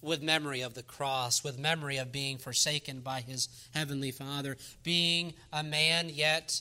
with 0.00 0.22
memory 0.22 0.60
of 0.60 0.74
the 0.74 0.82
cross, 0.82 1.42
with 1.42 1.58
memory 1.58 1.96
of 1.96 2.12
being 2.12 2.38
forsaken 2.38 3.00
by 3.00 3.20
his 3.20 3.48
heavenly 3.74 4.10
Father, 4.10 4.56
being 4.82 5.34
a 5.52 5.62
man 5.62 6.08
yet 6.08 6.60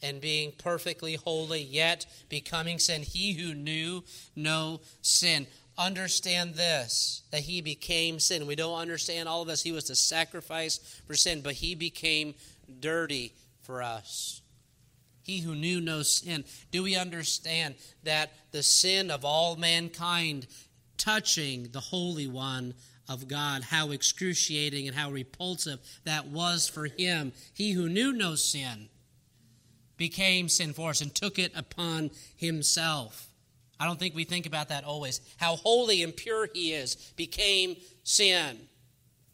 and 0.00 0.20
being 0.20 0.52
perfectly 0.56 1.14
holy, 1.16 1.60
yet 1.60 2.06
becoming 2.28 2.78
sin. 2.78 3.02
He 3.02 3.32
who 3.32 3.54
knew 3.54 4.04
no 4.36 4.80
sin. 5.02 5.46
understand 5.76 6.54
this 6.54 7.22
that 7.30 7.42
he 7.42 7.60
became 7.60 8.18
sin. 8.18 8.46
We 8.46 8.56
don't 8.56 8.78
understand 8.78 9.28
all 9.28 9.42
of 9.42 9.48
us. 9.48 9.62
He 9.62 9.72
was 9.72 9.86
the 9.88 9.94
sacrifice 9.94 10.78
for 11.06 11.14
sin, 11.14 11.40
but 11.40 11.54
he 11.54 11.74
became 11.74 12.34
dirty 12.80 13.32
for 13.68 13.82
us. 13.82 14.40
He 15.22 15.40
who 15.40 15.54
knew 15.54 15.78
no 15.78 16.00
sin. 16.00 16.46
Do 16.70 16.84
we 16.84 16.96
understand 16.96 17.74
that 18.02 18.32
the 18.50 18.62
sin 18.62 19.10
of 19.10 19.26
all 19.26 19.56
mankind 19.56 20.46
touching 20.96 21.68
the 21.70 21.80
Holy 21.80 22.26
One 22.26 22.72
of 23.10 23.28
God, 23.28 23.64
how 23.64 23.90
excruciating 23.90 24.88
and 24.88 24.96
how 24.96 25.10
repulsive 25.10 25.80
that 26.04 26.28
was 26.28 26.66
for 26.66 26.86
him? 26.86 27.34
He 27.52 27.72
who 27.72 27.90
knew 27.90 28.14
no 28.14 28.36
sin 28.36 28.88
became 29.98 30.48
sin 30.48 30.72
for 30.72 30.88
us 30.88 31.02
and 31.02 31.14
took 31.14 31.38
it 31.38 31.52
upon 31.54 32.10
himself. 32.36 33.28
I 33.78 33.84
don't 33.84 33.98
think 33.98 34.14
we 34.14 34.24
think 34.24 34.46
about 34.46 34.70
that 34.70 34.84
always. 34.84 35.20
How 35.36 35.56
holy 35.56 36.02
and 36.02 36.16
pure 36.16 36.48
he 36.54 36.72
is 36.72 36.94
became 37.16 37.76
sin. 38.02 38.60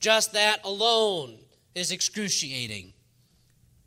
Just 0.01 0.33
that 0.33 0.59
alone 0.65 1.39
is 1.77 1.93
excruciating. 1.93 2.94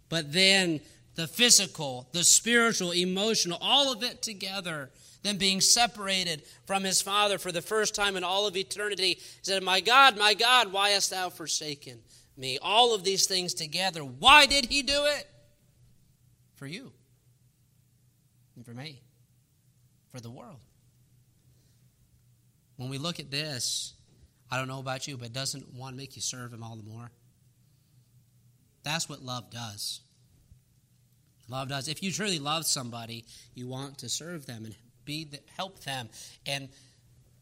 But 0.10 0.32
then 0.32 0.82
the 1.15 1.28
physical, 1.28 2.08
the 2.12 2.24
spiritual, 2.24 2.91
emotional, 2.91 3.58
all 3.62 3.91
of 3.91 4.04
it 4.04 4.22
together, 4.22 4.91
then 5.24 5.38
being 5.38 5.62
separated 5.62 6.43
from 6.65 6.84
his 6.84 7.02
Father 7.02 7.38
for 7.38 7.52
the 7.52 7.62
first 7.62 7.96
time 7.96 8.15
in 8.15 8.24
all 8.24 8.48
of 8.48 8.56
eternity, 8.56 9.15
he 9.15 9.22
said, 9.41 9.63
My 9.63 9.82
God, 9.82 10.17
my 10.17 10.34
God, 10.34 10.72
why 10.72 10.89
hast 10.89 11.10
thou 11.10 11.30
forsaken 11.30 12.00
me? 12.38 12.60
All 12.62 12.93
of 12.93 13.04
these 13.04 13.26
things 13.26 13.54
together. 13.54 14.02
Why 14.02 14.46
did 14.46 14.65
he 14.65 14.84
do 14.84 15.06
it? 15.06 15.28
For 16.56 16.67
you 16.67 16.91
and 18.56 18.65
for 18.65 18.72
me 18.72 19.02
for 20.12 20.22
the 20.22 20.32
world. 20.32 20.60
When 22.78 22.89
we 22.89 22.98
look 22.98 23.20
at 23.20 23.32
this, 23.32 23.93
I 24.50 24.58
don't 24.58 24.67
know 24.67 24.80
about 24.80 25.08
you, 25.08 25.17
but 25.17 25.34
doesn't 25.34 25.74
one 25.74 25.96
make 25.96 26.15
you 26.15 26.22
serve 26.22 26.54
Him 26.54 26.63
all 26.63 26.76
the 26.76 26.84
more? 26.84 27.12
That's 28.88 29.10
what 29.10 29.21
love 29.21 29.52
does. 29.52 30.02
Love 31.50 31.69
does. 31.69 31.88
If 31.88 32.02
you 32.04 32.12
truly 32.12 32.39
love 32.39 32.65
somebody, 32.65 33.26
you 33.54 33.67
want 33.67 34.00
to 34.00 34.10
serve 34.10 34.45
them 34.45 34.65
and 34.65 34.76
be 35.06 35.26
the, 35.26 35.39
help 35.56 35.80
them 35.82 36.10
and 36.45 36.69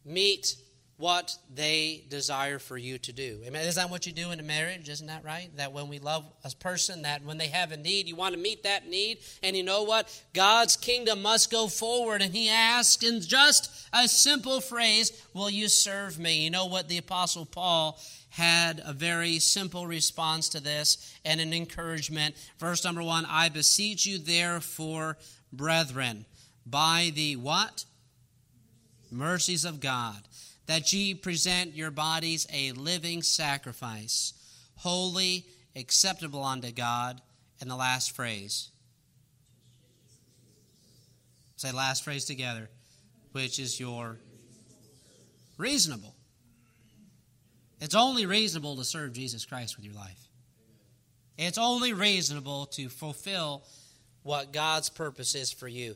meet 0.06 0.56
what 0.98 1.36
they 1.54 2.06
desire 2.10 2.58
for 2.58 2.78
you 2.78 2.98
to 2.98 3.12
do. 3.12 3.42
Amen. 3.46 3.66
Is 3.66 3.76
that 3.76 3.90
what 3.90 4.06
you 4.08 4.14
do 4.14 4.32
in 4.32 4.40
a 4.40 4.44
marriage? 4.44 4.88
Isn't 4.88 5.08
that 5.08 5.26
right? 5.26 5.50
That 5.58 5.74
when 5.74 5.90
we 5.90 6.00
love 6.00 6.24
a 6.46 6.52
person, 6.56 7.02
that 7.02 7.24
when 7.26 7.38
they 7.38 7.48
have 7.48 7.72
a 7.74 7.78
need, 7.78 8.08
you 8.08 8.16
want 8.16 8.34
to 8.34 8.40
meet 8.40 8.64
that 8.64 8.88
need. 8.88 9.18
And 9.44 9.58
you 9.58 9.64
know 9.64 9.84
what? 9.84 10.10
God's 10.34 10.78
kingdom 10.78 11.22
must 11.22 11.52
go 11.52 11.68
forward. 11.68 12.22
And 12.22 12.34
he 12.34 12.50
asked 12.50 13.04
in 13.04 13.20
just 13.22 13.88
a 13.92 14.08
simple 14.08 14.62
phrase, 14.62 15.12
Will 15.34 15.50
you 15.50 15.68
serve 15.68 16.18
me? 16.18 16.44
You 16.44 16.50
know 16.50 16.68
what 16.68 16.88
the 16.88 16.98
Apostle 16.98 17.46
Paul 17.46 18.00
had 18.36 18.82
a 18.86 18.94
very 18.94 19.40
simple 19.40 19.88
response 19.88 20.50
to 20.50 20.60
this 20.60 21.14
and 21.24 21.40
an 21.40 21.54
encouragement. 21.54 22.36
Verse 22.60 22.84
number 22.84 23.02
one 23.02 23.26
I 23.28 23.50
beseech 23.50 24.06
you, 24.06 24.18
therefore, 24.18 25.18
brethren, 25.52 26.26
by 26.66 27.12
the 27.16 27.36
what? 27.36 27.86
Mercies 29.12 29.66
of 29.66 29.80
God 29.80 30.18
that 30.66 30.92
ye 30.92 31.14
present 31.14 31.76
your 31.76 31.92
bodies 31.92 32.48
a 32.52 32.72
living 32.72 33.22
sacrifice, 33.22 34.34
holy, 34.78 35.46
acceptable 35.76 36.44
unto 36.44 36.72
God. 36.72 37.22
And 37.62 37.72
the 37.72 37.76
last 37.76 38.12
phrase. 38.12 38.70
Say 41.56 41.72
last 41.72 42.04
phrase 42.04 42.26
together, 42.26 42.70
which 43.32 43.60
is 43.60 43.80
your 43.80 44.18
reasonable. 45.58 46.15
It's 47.86 47.94
only 47.94 48.26
reasonable 48.26 48.78
to 48.78 48.84
serve 48.84 49.14
Jesus 49.14 49.46
Christ 49.46 49.78
with 49.78 49.86
your 49.86 49.94
life. 49.94 50.28
It's 51.38 51.60
only 51.60 51.94
reasonable 51.94 52.66
to 52.72 52.90
fulfill 52.90 53.62
what 54.24 54.52
God's 54.52 54.90
purpose 54.90 55.36
is 55.36 55.52
for 55.52 55.68
you. 55.68 55.94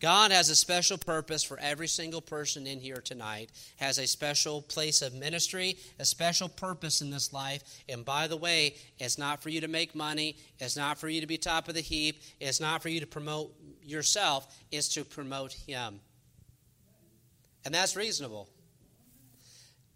God 0.00 0.32
has 0.32 0.50
a 0.50 0.56
special 0.56 0.98
purpose 0.98 1.44
for 1.44 1.60
every 1.60 1.86
single 1.86 2.20
person 2.20 2.66
in 2.66 2.80
here 2.80 2.96
tonight, 2.96 3.52
has 3.76 3.98
a 3.98 4.06
special 4.08 4.62
place 4.62 5.00
of 5.00 5.14
ministry, 5.14 5.76
a 6.00 6.04
special 6.04 6.48
purpose 6.48 7.02
in 7.02 7.10
this 7.10 7.32
life. 7.32 7.62
And 7.88 8.04
by 8.04 8.26
the 8.26 8.36
way, 8.36 8.74
it's 8.98 9.16
not 9.16 9.44
for 9.44 9.48
you 9.48 9.60
to 9.60 9.68
make 9.68 9.94
money, 9.94 10.36
it's 10.58 10.76
not 10.76 10.98
for 10.98 11.08
you 11.08 11.20
to 11.20 11.28
be 11.28 11.38
top 11.38 11.68
of 11.68 11.74
the 11.74 11.82
heap, 11.82 12.20
it's 12.40 12.58
not 12.58 12.82
for 12.82 12.88
you 12.88 12.98
to 12.98 13.06
promote 13.06 13.54
yourself, 13.84 14.52
it's 14.72 14.88
to 14.94 15.04
promote 15.04 15.52
Him. 15.52 16.00
And 17.64 17.72
that's 17.72 17.94
reasonable. 17.94 18.48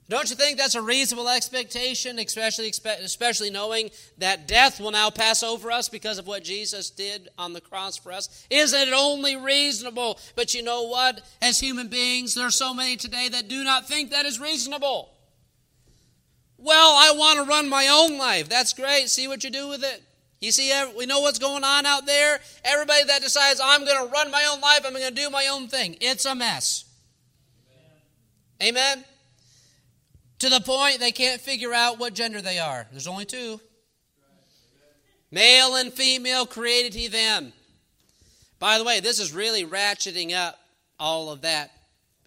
Don't 0.08 0.30
you 0.30 0.36
think 0.36 0.56
that's 0.56 0.76
a 0.76 0.82
reasonable 0.82 1.28
expectation, 1.28 2.18
especially, 2.20 2.68
especially 2.68 3.50
knowing 3.50 3.90
that 4.18 4.46
death 4.46 4.80
will 4.80 4.92
now 4.92 5.10
pass 5.10 5.42
over 5.42 5.72
us 5.72 5.88
because 5.88 6.18
of 6.18 6.28
what 6.28 6.44
Jesus 6.44 6.90
did 6.90 7.28
on 7.36 7.52
the 7.52 7.60
cross 7.60 7.96
for 7.96 8.12
us? 8.12 8.46
Isn't 8.48 8.88
it 8.88 8.94
only 8.94 9.36
reasonable? 9.36 10.20
But 10.36 10.54
you 10.54 10.62
know 10.62 10.84
what? 10.84 11.22
As 11.42 11.58
human 11.58 11.88
beings, 11.88 12.34
there 12.34 12.46
are 12.46 12.52
so 12.52 12.72
many 12.72 12.96
today 12.96 13.28
that 13.30 13.48
do 13.48 13.64
not 13.64 13.88
think 13.88 14.10
that 14.10 14.26
is 14.26 14.38
reasonable. 14.38 15.10
Well, 16.56 16.90
I 16.96 17.12
want 17.16 17.40
to 17.40 17.44
run 17.44 17.68
my 17.68 17.88
own 17.88 18.16
life. 18.16 18.48
That's 18.48 18.72
great. 18.72 19.08
See 19.08 19.26
what 19.26 19.42
you 19.42 19.50
do 19.50 19.68
with 19.68 19.82
it. 19.82 20.02
You 20.40 20.52
see, 20.52 20.72
we 20.96 21.06
know 21.06 21.20
what's 21.20 21.40
going 21.40 21.64
on 21.64 21.84
out 21.84 22.06
there. 22.06 22.38
Everybody 22.64 23.04
that 23.04 23.22
decides, 23.22 23.60
I'm 23.62 23.84
going 23.84 24.06
to 24.06 24.12
run 24.12 24.30
my 24.30 24.46
own 24.52 24.60
life, 24.60 24.82
I'm 24.84 24.92
going 24.92 25.08
to 25.08 25.14
do 25.14 25.30
my 25.30 25.48
own 25.50 25.66
thing, 25.66 25.96
it's 26.00 26.26
a 26.26 26.34
mess. 26.34 26.84
Amen? 28.62 28.94
Amen? 28.96 29.04
To 30.38 30.48
the 30.48 30.60
point 30.60 31.00
they 31.00 31.12
can't 31.12 31.40
figure 31.40 31.72
out 31.72 31.98
what 31.98 32.14
gender 32.14 32.40
they 32.40 32.58
are. 32.58 32.86
There's 32.90 33.06
only 33.06 33.24
two 33.24 33.60
male 35.30 35.76
and 35.76 35.92
female 35.92 36.46
created 36.46 36.94
he 36.94 37.08
them. 37.08 37.52
By 38.58 38.78
the 38.78 38.84
way, 38.84 39.00
this 39.00 39.18
is 39.18 39.32
really 39.32 39.64
ratcheting 39.64 40.34
up 40.34 40.58
all 40.98 41.30
of 41.30 41.42
that 41.42 41.70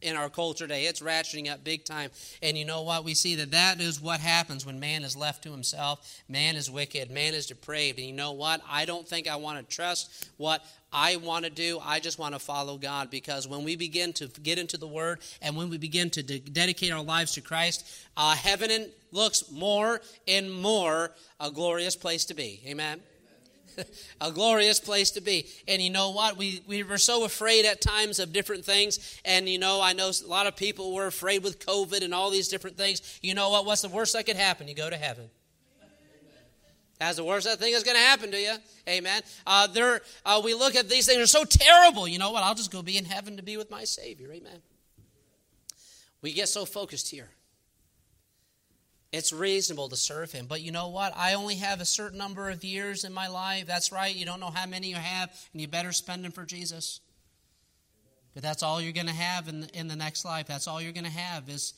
in 0.01 0.15
our 0.15 0.29
culture 0.29 0.65
today. 0.65 0.85
It's 0.85 1.01
ratcheting 1.01 1.51
up 1.51 1.63
big 1.63 1.85
time. 1.85 2.11
And 2.41 2.57
you 2.57 2.65
know 2.65 2.81
what? 2.81 3.03
We 3.03 3.13
see 3.13 3.35
that 3.35 3.51
that 3.51 3.81
is 3.81 4.01
what 4.01 4.19
happens 4.19 4.65
when 4.65 4.79
man 4.79 5.03
is 5.03 5.15
left 5.15 5.43
to 5.43 5.51
himself. 5.51 6.21
Man 6.27 6.55
is 6.55 6.69
wicked. 6.69 7.11
Man 7.11 7.33
is 7.33 7.47
depraved. 7.47 7.99
And 7.99 8.07
you 8.07 8.13
know 8.13 8.31
what? 8.31 8.61
I 8.69 8.85
don't 8.85 9.07
think 9.07 9.27
I 9.27 9.35
want 9.37 9.59
to 9.59 9.75
trust 9.75 10.29
what 10.37 10.65
I 10.91 11.17
want 11.17 11.45
to 11.45 11.51
do. 11.51 11.79
I 11.83 11.99
just 11.99 12.17
want 12.17 12.33
to 12.33 12.39
follow 12.39 12.77
God 12.77 13.11
because 13.11 13.47
when 13.47 13.63
we 13.63 13.75
begin 13.75 14.13
to 14.13 14.27
get 14.41 14.57
into 14.57 14.77
the 14.77 14.87
Word 14.87 15.19
and 15.41 15.55
when 15.55 15.69
we 15.69 15.77
begin 15.77 16.09
to 16.11 16.23
de- 16.23 16.39
dedicate 16.39 16.91
our 16.91 17.03
lives 17.03 17.33
to 17.33 17.41
Christ, 17.41 17.87
uh, 18.17 18.35
heaven 18.35 18.89
looks 19.11 19.51
more 19.51 20.01
and 20.27 20.51
more 20.51 21.11
a 21.39 21.51
glorious 21.51 21.95
place 21.95 22.25
to 22.25 22.33
be. 22.33 22.61
Amen. 22.65 23.01
a 24.21 24.31
glorious 24.31 24.79
place 24.79 25.11
to 25.11 25.21
be. 25.21 25.47
And 25.67 25.81
you 25.81 25.89
know 25.89 26.11
what? 26.11 26.37
We, 26.37 26.61
we 26.67 26.83
were 26.83 26.97
so 26.97 27.25
afraid 27.25 27.65
at 27.65 27.81
times 27.81 28.19
of 28.19 28.33
different 28.33 28.65
things. 28.65 29.19
And 29.25 29.47
you 29.47 29.59
know, 29.59 29.81
I 29.81 29.93
know 29.93 30.09
a 30.09 30.27
lot 30.27 30.47
of 30.47 30.55
people 30.55 30.93
were 30.93 31.07
afraid 31.07 31.43
with 31.43 31.59
COVID 31.65 32.03
and 32.03 32.13
all 32.13 32.29
these 32.29 32.47
different 32.47 32.77
things. 32.77 33.19
You 33.21 33.33
know 33.33 33.49
what? 33.49 33.65
What's 33.65 33.81
the 33.81 33.89
worst 33.89 34.13
that 34.13 34.25
could 34.25 34.37
happen? 34.37 34.67
You 34.67 34.75
go 34.75 34.89
to 34.89 34.97
heaven. 34.97 35.29
That's 36.99 37.15
the 37.15 37.23
worst 37.23 37.45
that 37.45 37.59
thing 37.59 37.71
that's 37.71 37.85
going 37.85 37.95
to 37.95 38.03
happen 38.03 38.29
to 38.31 38.39
you. 38.39 38.55
Amen. 38.87 39.21
Uh, 39.47 39.67
there, 39.67 40.01
uh, 40.25 40.41
we 40.43 40.53
look 40.53 40.75
at 40.75 40.89
these 40.89 41.05
things, 41.05 41.17
they're 41.17 41.27
so 41.27 41.45
terrible. 41.45 42.09
You 42.09 42.19
know 42.19 42.31
what? 42.31 42.43
I'll 42.43 42.55
just 42.55 42.71
go 42.71 42.81
be 42.81 42.97
in 42.97 43.05
heaven 43.05 43.37
to 43.37 43.43
be 43.43 43.55
with 43.55 43.71
my 43.71 43.85
Savior. 43.85 44.29
Amen. 44.33 44.61
We 46.21 46.33
get 46.33 46.49
so 46.49 46.65
focused 46.65 47.09
here. 47.09 47.29
It's 49.11 49.33
reasonable 49.33 49.89
to 49.89 49.95
serve 49.95 50.31
him. 50.31 50.45
But 50.47 50.61
you 50.61 50.71
know 50.71 50.89
what? 50.89 51.13
I 51.17 51.33
only 51.33 51.55
have 51.55 51.81
a 51.81 51.85
certain 51.85 52.19
number 52.19 52.49
of 52.49 52.63
years 52.63 53.03
in 53.03 53.11
my 53.11 53.27
life. 53.27 53.65
That's 53.65 53.91
right. 53.91 54.15
You 54.15 54.25
don't 54.25 54.39
know 54.39 54.51
how 54.51 54.67
many 54.67 54.89
you 54.89 54.95
have, 54.95 55.29
and 55.51 55.61
you 55.61 55.67
better 55.67 55.91
spend 55.91 56.23
them 56.23 56.31
for 56.31 56.45
Jesus. 56.45 56.99
But 58.35 58.43
that's 58.43 58.61
all 58.61 58.79
you're 58.79 58.93
going 58.93 59.07
to 59.07 59.13
have 59.13 59.47
in 59.47 59.61
the, 59.61 59.79
in 59.79 59.87
the 59.87 59.95
next 59.95 60.25
life. 60.25 60.45
That's 60.45 60.67
all 60.67 60.79
you're 60.79 60.93
going 60.93 61.05
to 61.05 61.09
have 61.09 61.49
is 61.49 61.73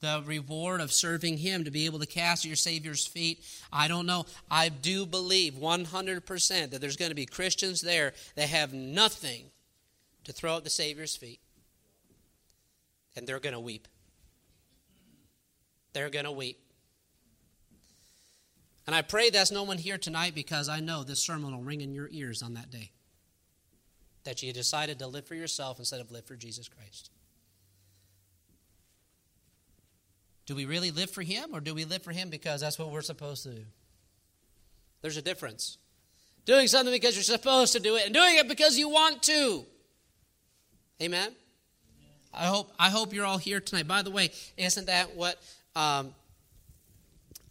the 0.00 0.22
reward 0.24 0.80
of 0.80 0.92
serving 0.92 1.38
him 1.38 1.64
to 1.64 1.70
be 1.70 1.86
able 1.86 1.98
to 1.98 2.06
cast 2.06 2.44
at 2.44 2.48
your 2.48 2.56
Savior's 2.56 3.06
feet. 3.06 3.42
I 3.72 3.88
don't 3.88 4.06
know. 4.06 4.26
I 4.48 4.68
do 4.68 5.06
believe 5.06 5.54
100% 5.54 6.70
that 6.70 6.80
there's 6.80 6.96
going 6.96 7.10
to 7.10 7.16
be 7.16 7.26
Christians 7.26 7.80
there 7.80 8.12
that 8.36 8.48
have 8.48 8.72
nothing 8.72 9.46
to 10.24 10.32
throw 10.32 10.56
at 10.56 10.64
the 10.64 10.70
Savior's 10.70 11.16
feet. 11.16 11.40
And 13.16 13.26
they're 13.26 13.40
going 13.40 13.54
to 13.54 13.60
weep. 13.60 13.88
They're 15.92 16.10
going 16.10 16.26
to 16.26 16.32
weep. 16.32 16.58
And 18.86 18.94
I 18.94 19.02
pray 19.02 19.30
that's 19.30 19.50
no 19.50 19.64
one 19.64 19.78
here 19.78 19.98
tonight 19.98 20.34
because 20.34 20.68
I 20.68 20.80
know 20.80 21.02
this 21.02 21.20
sermon 21.20 21.52
will 21.52 21.62
ring 21.62 21.80
in 21.80 21.92
your 21.92 22.08
ears 22.12 22.42
on 22.42 22.54
that 22.54 22.70
day. 22.70 22.92
That 24.24 24.42
you 24.42 24.52
decided 24.52 24.98
to 25.00 25.06
live 25.06 25.26
for 25.26 25.34
yourself 25.34 25.78
instead 25.78 26.00
of 26.00 26.12
live 26.12 26.24
for 26.24 26.36
Jesus 26.36 26.68
Christ. 26.68 27.10
Do 30.46 30.54
we 30.54 30.64
really 30.64 30.92
live 30.92 31.10
for 31.10 31.22
Him 31.22 31.50
or 31.52 31.60
do 31.60 31.74
we 31.74 31.84
live 31.84 32.02
for 32.02 32.12
Him 32.12 32.30
because 32.30 32.60
that's 32.60 32.78
what 32.78 32.90
we're 32.90 33.02
supposed 33.02 33.42
to 33.42 33.50
do? 33.50 33.64
There's 35.02 35.16
a 35.16 35.22
difference. 35.22 35.78
Doing 36.44 36.68
something 36.68 36.92
because 36.92 37.16
you're 37.16 37.24
supposed 37.24 37.72
to 37.72 37.80
do 37.80 37.96
it 37.96 38.06
and 38.06 38.14
doing 38.14 38.36
it 38.36 38.46
because 38.48 38.78
you 38.78 38.88
want 38.88 39.22
to. 39.24 39.64
Amen? 41.02 41.32
I 42.32 42.46
hope 42.46 42.72
I 42.78 42.90
hope 42.90 43.12
you're 43.12 43.24
all 43.24 43.38
here 43.38 43.60
tonight. 43.60 43.88
By 43.88 44.02
the 44.02 44.10
way, 44.10 44.30
isn't 44.56 44.86
that 44.86 45.16
what 45.16 45.42
um, 45.74 46.14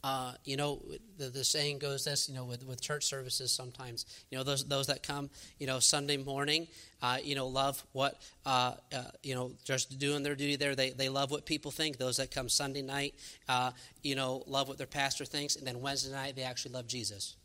uh, 0.05 0.33
you 0.43 0.55
know, 0.55 0.79
the, 1.17 1.29
the 1.29 1.43
saying 1.43 1.79
goes 1.79 2.05
this, 2.05 2.29
you 2.29 2.35
know, 2.35 2.45
with, 2.45 2.63
with 2.67 2.79
church 2.79 3.05
services 3.05 3.51
sometimes, 3.51 4.05
you 4.29 4.37
know, 4.37 4.43
those, 4.43 4.63
those 4.65 4.85
that 4.85 5.01
come, 5.01 5.31
you 5.57 5.65
know, 5.65 5.79
Sunday 5.79 6.15
morning, 6.15 6.67
uh, 7.01 7.17
you 7.23 7.33
know, 7.33 7.47
love 7.47 7.83
what, 7.91 8.21
uh, 8.45 8.75
uh, 8.93 9.01
you 9.23 9.33
know, 9.33 9.53
just 9.63 9.97
doing 9.97 10.21
their 10.21 10.35
duty 10.35 10.57
there. 10.57 10.75
They, 10.75 10.91
they 10.91 11.09
love 11.09 11.31
what 11.31 11.47
people 11.47 11.71
think. 11.71 11.97
Those 11.97 12.17
that 12.17 12.29
come 12.29 12.49
Sunday 12.49 12.83
night, 12.83 13.15
uh, 13.49 13.71
you 14.03 14.13
know, 14.13 14.43
love 14.45 14.67
what 14.67 14.77
their 14.77 14.85
pastor 14.85 15.25
thinks. 15.25 15.55
And 15.55 15.65
then 15.65 15.81
Wednesday 15.81 16.11
night, 16.11 16.35
they 16.35 16.43
actually 16.43 16.73
love 16.73 16.85
Jesus. 16.85 17.35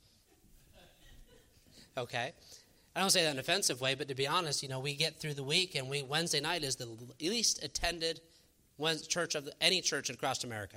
Okay? 1.96 2.32
I 2.94 3.00
don't 3.00 3.08
say 3.08 3.22
that 3.22 3.30
in 3.30 3.36
an 3.36 3.40
offensive 3.40 3.80
way, 3.80 3.94
but 3.94 4.06
to 4.08 4.14
be 4.14 4.28
honest, 4.28 4.62
you 4.62 4.68
know, 4.68 4.80
we 4.80 4.94
get 4.94 5.18
through 5.18 5.32
the 5.32 5.44
week 5.44 5.76
and 5.76 5.88
we 5.88 6.02
Wednesday 6.02 6.40
night 6.40 6.62
is 6.62 6.76
the 6.76 6.94
least 7.22 7.64
attended 7.64 8.20
church 9.08 9.34
of 9.34 9.46
the, 9.46 9.52
any 9.62 9.80
church 9.80 10.10
across 10.10 10.44
America 10.44 10.76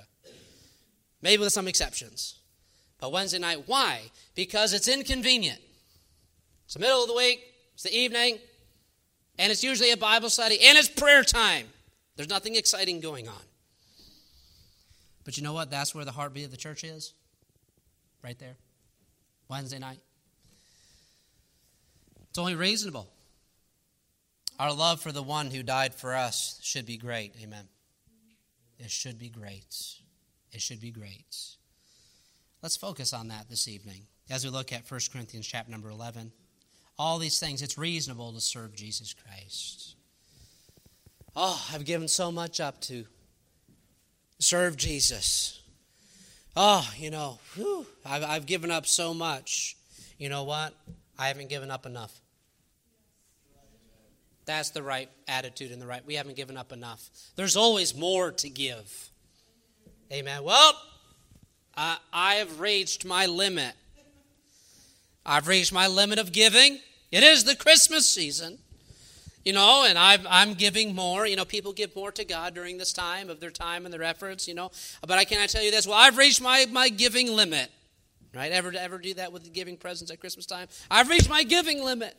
maybe 1.24 1.42
with 1.42 1.52
some 1.52 1.66
exceptions. 1.66 2.38
But 3.00 3.10
Wednesday 3.10 3.40
night, 3.40 3.64
why? 3.66 4.02
Because 4.36 4.72
it's 4.72 4.86
inconvenient. 4.86 5.58
It's 6.66 6.74
the 6.74 6.80
middle 6.80 7.02
of 7.02 7.08
the 7.08 7.14
week, 7.14 7.42
it's 7.72 7.82
the 7.82 7.96
evening, 7.96 8.38
and 9.38 9.50
it's 9.50 9.64
usually 9.64 9.90
a 9.90 9.96
Bible 9.96 10.30
study, 10.30 10.58
and 10.62 10.78
it's 10.78 10.88
prayer 10.88 11.24
time. 11.24 11.66
There's 12.14 12.28
nothing 12.28 12.54
exciting 12.54 13.00
going 13.00 13.26
on. 13.26 13.42
But 15.24 15.36
you 15.36 15.42
know 15.42 15.54
what? 15.54 15.70
That's 15.70 15.94
where 15.94 16.04
the 16.04 16.12
heartbeat 16.12 16.44
of 16.44 16.50
the 16.50 16.56
church 16.56 16.84
is. 16.84 17.14
Right 18.22 18.38
there. 18.38 18.56
Wednesday 19.48 19.78
night. 19.78 19.98
It's 22.28 22.38
only 22.38 22.54
reasonable. 22.54 23.08
Our 24.58 24.72
love 24.72 25.00
for 25.00 25.10
the 25.10 25.22
one 25.22 25.50
who 25.50 25.62
died 25.62 25.94
for 25.94 26.14
us 26.14 26.60
should 26.62 26.86
be 26.86 26.96
great. 26.96 27.34
Amen. 27.42 27.68
It 28.78 28.90
should 28.90 29.18
be 29.18 29.28
great. 29.28 30.03
It 30.54 30.60
should 30.60 30.80
be 30.80 30.90
great. 30.90 31.36
Let's 32.62 32.76
focus 32.76 33.12
on 33.12 33.28
that 33.28 33.50
this 33.50 33.66
evening 33.68 34.06
as 34.30 34.44
we 34.44 34.50
look 34.50 34.72
at 34.72 34.90
1 34.90 35.00
Corinthians 35.12 35.46
chapter 35.46 35.70
number 35.70 35.90
11. 35.90 36.32
All 36.98 37.18
these 37.18 37.40
things, 37.40 37.60
it's 37.60 37.76
reasonable 37.76 38.32
to 38.32 38.40
serve 38.40 38.74
Jesus 38.74 39.12
Christ. 39.12 39.96
Oh, 41.34 41.60
I've 41.72 41.84
given 41.84 42.06
so 42.06 42.30
much 42.30 42.60
up 42.60 42.80
to 42.82 43.04
serve 44.38 44.76
Jesus. 44.76 45.60
Oh, 46.56 46.88
you 46.96 47.10
know, 47.10 47.40
whew, 47.56 47.84
I've, 48.06 48.22
I've 48.22 48.46
given 48.46 48.70
up 48.70 48.86
so 48.86 49.12
much. 49.12 49.76
You 50.18 50.28
know 50.28 50.44
what? 50.44 50.72
I 51.18 51.28
haven't 51.28 51.48
given 51.48 51.70
up 51.70 51.84
enough. 51.84 52.20
That's 54.46 54.70
the 54.70 54.82
right 54.82 55.08
attitude 55.26 55.72
and 55.72 55.82
the 55.82 55.86
right. 55.86 56.06
We 56.06 56.14
haven't 56.14 56.36
given 56.36 56.56
up 56.56 56.70
enough. 56.70 57.10
There's 57.34 57.56
always 57.56 57.96
more 57.96 58.30
to 58.30 58.48
give. 58.48 59.10
Amen. 60.12 60.44
Well, 60.44 60.74
I, 61.76 61.98
I 62.12 62.34
have 62.34 62.60
reached 62.60 63.04
my 63.04 63.26
limit. 63.26 63.74
I've 65.26 65.48
reached 65.48 65.72
my 65.72 65.86
limit 65.86 66.18
of 66.18 66.32
giving. 66.32 66.78
It 67.10 67.22
is 67.22 67.44
the 67.44 67.56
Christmas 67.56 68.08
season, 68.08 68.58
you 69.44 69.52
know, 69.52 69.84
and 69.86 69.96
i 69.98 70.42
am 70.42 70.54
giving 70.54 70.94
more. 70.94 71.26
You 71.26 71.36
know, 71.36 71.44
people 71.44 71.72
give 71.72 71.96
more 71.96 72.12
to 72.12 72.24
God 72.24 72.54
during 72.54 72.76
this 72.76 72.92
time 72.92 73.30
of 73.30 73.40
their 73.40 73.50
time 73.50 73.86
and 73.86 73.94
their 73.94 74.02
efforts, 74.02 74.46
you 74.46 74.54
know. 74.54 74.70
But 75.00 75.12
I 75.12 75.24
cannot 75.24 75.48
tell 75.48 75.62
you 75.62 75.70
this. 75.70 75.86
Well, 75.86 75.96
I've 75.96 76.18
reached 76.18 76.42
my, 76.42 76.66
my 76.70 76.88
giving 76.88 77.32
limit. 77.34 77.70
Right? 78.34 78.50
Ever, 78.50 78.72
ever 78.76 78.98
do 78.98 79.14
that 79.14 79.32
with 79.32 79.52
giving 79.52 79.76
presents 79.76 80.10
at 80.10 80.18
Christmas 80.18 80.44
time? 80.44 80.66
I've 80.90 81.08
reached 81.08 81.30
my 81.30 81.44
giving 81.44 81.84
limit. 81.84 82.16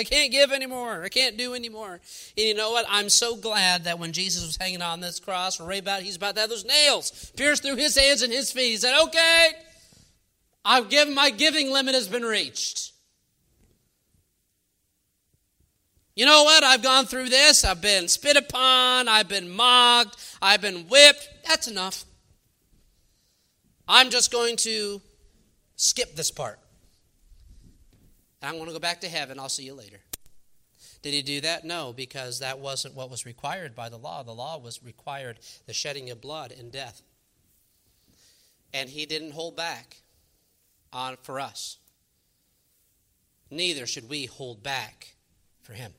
I 0.00 0.04
can't 0.04 0.32
give 0.32 0.50
anymore. 0.50 1.02
I 1.04 1.10
can't 1.10 1.36
do 1.36 1.52
anymore. 1.52 2.00
And 2.38 2.46
you 2.46 2.54
know 2.54 2.70
what? 2.70 2.86
I'm 2.88 3.10
so 3.10 3.36
glad 3.36 3.84
that 3.84 3.98
when 3.98 4.12
Jesus 4.12 4.46
was 4.46 4.56
hanging 4.56 4.80
on 4.80 5.00
this 5.00 5.20
cross, 5.20 5.60
right 5.60 5.82
about 5.82 6.00
he's 6.00 6.16
about 6.16 6.36
to 6.36 6.40
have 6.40 6.48
those 6.48 6.64
nails 6.64 7.30
pierced 7.36 7.62
through 7.62 7.76
his 7.76 7.98
hands 7.98 8.22
and 8.22 8.32
his 8.32 8.50
feet. 8.50 8.70
He 8.70 8.76
said, 8.78 8.98
"Okay, 8.98 9.48
I've 10.64 10.88
given 10.88 11.14
my 11.14 11.28
giving 11.28 11.70
limit 11.70 11.94
has 11.94 12.08
been 12.08 12.22
reached." 12.22 12.92
You 16.16 16.24
know 16.24 16.44
what? 16.44 16.64
I've 16.64 16.82
gone 16.82 17.04
through 17.04 17.28
this. 17.28 17.62
I've 17.62 17.82
been 17.82 18.08
spit 18.08 18.38
upon. 18.38 19.06
I've 19.06 19.28
been 19.28 19.50
mocked. 19.50 20.16
I've 20.40 20.62
been 20.62 20.88
whipped. 20.88 21.28
That's 21.46 21.68
enough. 21.68 22.06
I'm 23.86 24.08
just 24.08 24.32
going 24.32 24.56
to 24.56 25.02
skip 25.76 26.16
this 26.16 26.30
part. 26.30 26.58
I 28.42 28.52
want 28.52 28.68
to 28.68 28.72
go 28.72 28.78
back 28.78 29.00
to 29.02 29.08
heaven. 29.08 29.38
I'll 29.38 29.48
see 29.48 29.64
you 29.64 29.74
later. 29.74 29.98
Did 31.02 31.14
he 31.14 31.22
do 31.22 31.40
that? 31.42 31.64
No, 31.64 31.92
because 31.92 32.40
that 32.40 32.58
wasn't 32.58 32.94
what 32.94 33.10
was 33.10 33.26
required 33.26 33.74
by 33.74 33.88
the 33.88 33.96
law. 33.96 34.22
The 34.22 34.32
law 34.32 34.58
was 34.58 34.82
required 34.82 35.38
the 35.66 35.72
shedding 35.72 36.10
of 36.10 36.20
blood 36.20 36.52
and 36.52 36.70
death. 36.70 37.02
And 38.72 38.88
he 38.88 39.06
didn't 39.06 39.32
hold 39.32 39.56
back 39.56 39.96
on 40.92 41.16
for 41.22 41.40
us. 41.40 41.78
Neither 43.50 43.86
should 43.86 44.08
we 44.08 44.26
hold 44.26 44.62
back 44.62 45.14
for 45.62 45.72
him. 45.72 45.92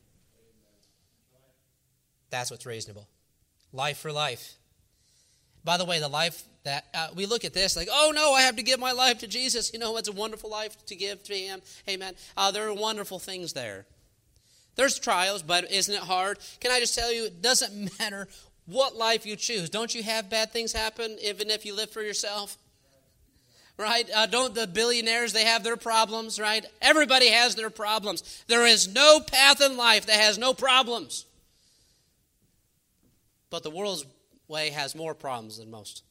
That's 2.30 2.50
what's 2.50 2.64
reasonable. 2.64 3.08
Life 3.72 3.98
for 3.98 4.10
life. 4.10 4.54
By 5.64 5.76
the 5.76 5.84
way, 5.84 6.00
the 6.00 6.08
life 6.08 6.44
that 6.64 6.84
uh, 6.94 7.08
we 7.14 7.26
look 7.26 7.44
at 7.44 7.52
this 7.52 7.76
like, 7.76 7.88
oh 7.90 8.12
no, 8.14 8.32
I 8.32 8.42
have 8.42 8.56
to 8.56 8.62
give 8.62 8.78
my 8.78 8.92
life 8.92 9.18
to 9.18 9.26
Jesus. 9.26 9.72
You 9.72 9.78
know, 9.78 9.96
it's 9.96 10.08
a 10.08 10.12
wonderful 10.12 10.50
life 10.50 10.76
to 10.86 10.94
give 10.94 11.22
to 11.24 11.34
Him. 11.34 11.60
Amen. 11.88 12.14
Uh, 12.36 12.50
there 12.50 12.68
are 12.68 12.74
wonderful 12.74 13.18
things 13.18 13.52
there. 13.52 13.86
There's 14.74 14.98
trials, 14.98 15.42
but 15.42 15.70
isn't 15.70 15.94
it 15.94 16.00
hard? 16.00 16.38
Can 16.60 16.70
I 16.70 16.80
just 16.80 16.94
tell 16.94 17.12
you, 17.12 17.26
it 17.26 17.42
doesn't 17.42 17.98
matter 17.98 18.28
what 18.66 18.96
life 18.96 19.26
you 19.26 19.36
choose. 19.36 19.68
Don't 19.70 19.94
you 19.94 20.02
have 20.02 20.30
bad 20.30 20.52
things 20.52 20.72
happen 20.72 21.16
even 21.22 21.50
if 21.50 21.66
you 21.66 21.74
live 21.74 21.90
for 21.90 22.02
yourself? 22.02 22.56
Right? 23.78 24.08
Uh, 24.14 24.26
don't 24.26 24.54
the 24.54 24.66
billionaires, 24.66 25.32
they 25.32 25.44
have 25.44 25.64
their 25.64 25.76
problems, 25.76 26.38
right? 26.38 26.64
Everybody 26.80 27.28
has 27.28 27.56
their 27.56 27.70
problems. 27.70 28.44
There 28.46 28.66
is 28.66 28.92
no 28.94 29.18
path 29.18 29.60
in 29.60 29.76
life 29.76 30.06
that 30.06 30.16
has 30.16 30.38
no 30.38 30.54
problems. 30.54 31.24
But 33.50 33.62
the 33.62 33.70
world's 33.70 34.06
way 34.46 34.70
has 34.70 34.94
more 34.94 35.14
problems 35.14 35.58
than 35.58 35.70
most. 35.70 36.04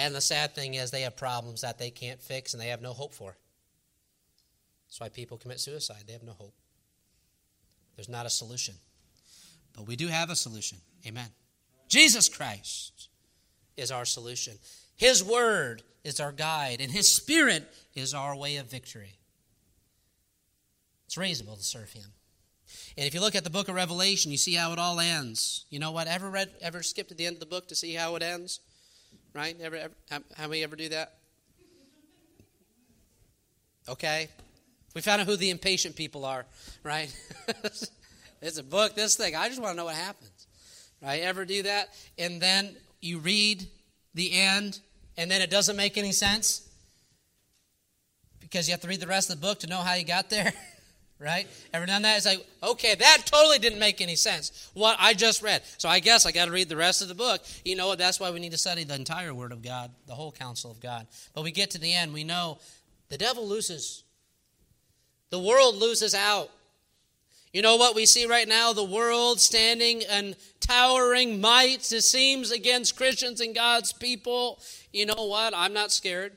And 0.00 0.14
the 0.14 0.22
sad 0.22 0.54
thing 0.54 0.74
is, 0.74 0.90
they 0.90 1.02
have 1.02 1.14
problems 1.14 1.60
that 1.60 1.76
they 1.76 1.90
can't 1.90 2.22
fix 2.22 2.54
and 2.54 2.62
they 2.62 2.68
have 2.68 2.80
no 2.80 2.94
hope 2.94 3.12
for. 3.12 3.36
That's 4.88 4.98
why 4.98 5.10
people 5.10 5.36
commit 5.36 5.60
suicide. 5.60 6.04
They 6.06 6.14
have 6.14 6.22
no 6.22 6.32
hope. 6.32 6.54
There's 7.96 8.08
not 8.08 8.24
a 8.24 8.30
solution. 8.30 8.76
But 9.76 9.86
we 9.86 9.96
do 9.96 10.06
have 10.06 10.30
a 10.30 10.36
solution. 10.36 10.78
Amen. 11.06 11.28
Jesus 11.90 12.30
Christ 12.30 13.10
is 13.76 13.90
our 13.90 14.06
solution. 14.06 14.54
His 14.96 15.22
word 15.22 15.82
is 16.02 16.18
our 16.18 16.32
guide, 16.32 16.80
and 16.80 16.90
His 16.90 17.14
Spirit 17.14 17.70
is 17.94 18.14
our 18.14 18.34
way 18.34 18.56
of 18.56 18.70
victory. 18.70 19.18
It's 21.04 21.18
reasonable 21.18 21.56
to 21.56 21.62
serve 21.62 21.92
Him. 21.92 22.06
And 22.96 23.06
if 23.06 23.12
you 23.12 23.20
look 23.20 23.34
at 23.34 23.44
the 23.44 23.50
book 23.50 23.68
of 23.68 23.74
Revelation, 23.74 24.30
you 24.30 24.38
see 24.38 24.54
how 24.54 24.72
it 24.72 24.78
all 24.78 24.98
ends. 24.98 25.66
You 25.68 25.78
know 25.78 25.92
what? 25.92 26.06
Ever 26.06 26.30
read, 26.30 26.48
ever 26.62 26.82
skipped 26.82 27.10
to 27.10 27.14
the 27.14 27.26
end 27.26 27.36
of 27.36 27.40
the 27.40 27.46
book 27.46 27.68
to 27.68 27.74
see 27.74 27.92
how 27.92 28.16
it 28.16 28.22
ends? 28.22 28.60
Right? 29.34 29.56
Ever, 29.60 29.76
ever, 29.76 29.94
how 30.36 30.48
many 30.48 30.62
ever 30.62 30.76
do 30.76 30.88
that? 30.90 31.14
Okay. 33.88 34.28
We 34.94 35.00
found 35.00 35.20
out 35.20 35.26
who 35.26 35.36
the 35.36 35.50
impatient 35.50 35.94
people 35.94 36.24
are, 36.24 36.46
right? 36.82 37.14
it's 38.42 38.58
a 38.58 38.62
book, 38.62 38.94
this 38.94 39.16
thing. 39.16 39.36
I 39.36 39.48
just 39.48 39.60
want 39.60 39.72
to 39.72 39.76
know 39.76 39.84
what 39.84 39.94
happens. 39.94 40.46
Right? 41.00 41.22
Ever 41.22 41.44
do 41.44 41.62
that? 41.62 41.90
And 42.18 42.40
then 42.40 42.76
you 43.00 43.18
read 43.18 43.66
the 44.14 44.32
end, 44.32 44.80
and 45.16 45.30
then 45.30 45.40
it 45.40 45.50
doesn't 45.50 45.76
make 45.76 45.96
any 45.96 46.12
sense 46.12 46.68
because 48.40 48.66
you 48.66 48.72
have 48.72 48.80
to 48.80 48.88
read 48.88 49.00
the 49.00 49.06
rest 49.06 49.30
of 49.30 49.40
the 49.40 49.46
book 49.46 49.60
to 49.60 49.66
know 49.68 49.78
how 49.78 49.94
you 49.94 50.04
got 50.04 50.28
there. 50.28 50.52
right? 51.20 51.46
Ever 51.74 51.86
done 51.86 52.02
that? 52.02 52.16
It's 52.16 52.26
like, 52.26 52.44
okay, 52.62 52.94
that 52.94 53.18
totally 53.26 53.58
didn't 53.58 53.78
make 53.78 54.00
any 54.00 54.16
sense. 54.16 54.70
What 54.72 54.96
I 54.98 55.12
just 55.12 55.42
read. 55.42 55.62
So 55.76 55.88
I 55.88 56.00
guess 56.00 56.24
I 56.24 56.32
got 56.32 56.46
to 56.46 56.50
read 56.50 56.68
the 56.68 56.76
rest 56.76 57.02
of 57.02 57.08
the 57.08 57.14
book. 57.14 57.42
You 57.64 57.76
know 57.76 57.88
what? 57.88 57.98
That's 57.98 58.18
why 58.18 58.30
we 58.30 58.40
need 58.40 58.52
to 58.52 58.58
study 58.58 58.84
the 58.84 58.94
entire 58.94 59.34
Word 59.34 59.52
of 59.52 59.62
God, 59.62 59.90
the 60.06 60.14
whole 60.14 60.32
counsel 60.32 60.70
of 60.70 60.80
God. 60.80 61.06
But 61.34 61.44
we 61.44 61.52
get 61.52 61.70
to 61.72 61.78
the 61.78 61.92
end, 61.92 62.12
we 62.14 62.24
know 62.24 62.58
the 63.10 63.18
devil 63.18 63.46
loses. 63.46 64.02
The 65.28 65.38
world 65.38 65.76
loses 65.76 66.14
out. 66.14 66.50
You 67.52 67.62
know 67.62 67.76
what 67.76 67.94
we 67.94 68.06
see 68.06 68.26
right 68.26 68.46
now? 68.48 68.72
The 68.72 68.84
world 68.84 69.40
standing 69.40 70.02
and 70.08 70.36
towering 70.60 71.40
might, 71.40 71.92
it 71.92 72.02
seems, 72.02 72.52
against 72.52 72.96
Christians 72.96 73.40
and 73.40 73.54
God's 73.54 73.92
people. 73.92 74.60
You 74.92 75.06
know 75.06 75.26
what? 75.26 75.52
I'm 75.54 75.72
not 75.72 75.90
scared. 75.90 76.36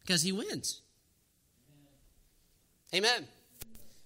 Because 0.00 0.22
he 0.22 0.32
wins. 0.32 0.80
Amen. 2.94 3.26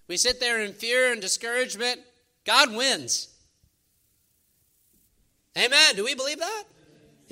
We 0.08 0.16
sit 0.16 0.40
there 0.40 0.60
in 0.60 0.72
fear 0.72 1.12
and 1.12 1.20
discouragement. 1.20 2.00
God 2.44 2.74
wins. 2.74 3.28
Amen. 5.56 5.94
Do 5.94 6.04
we 6.04 6.14
believe 6.14 6.38
that? 6.38 6.64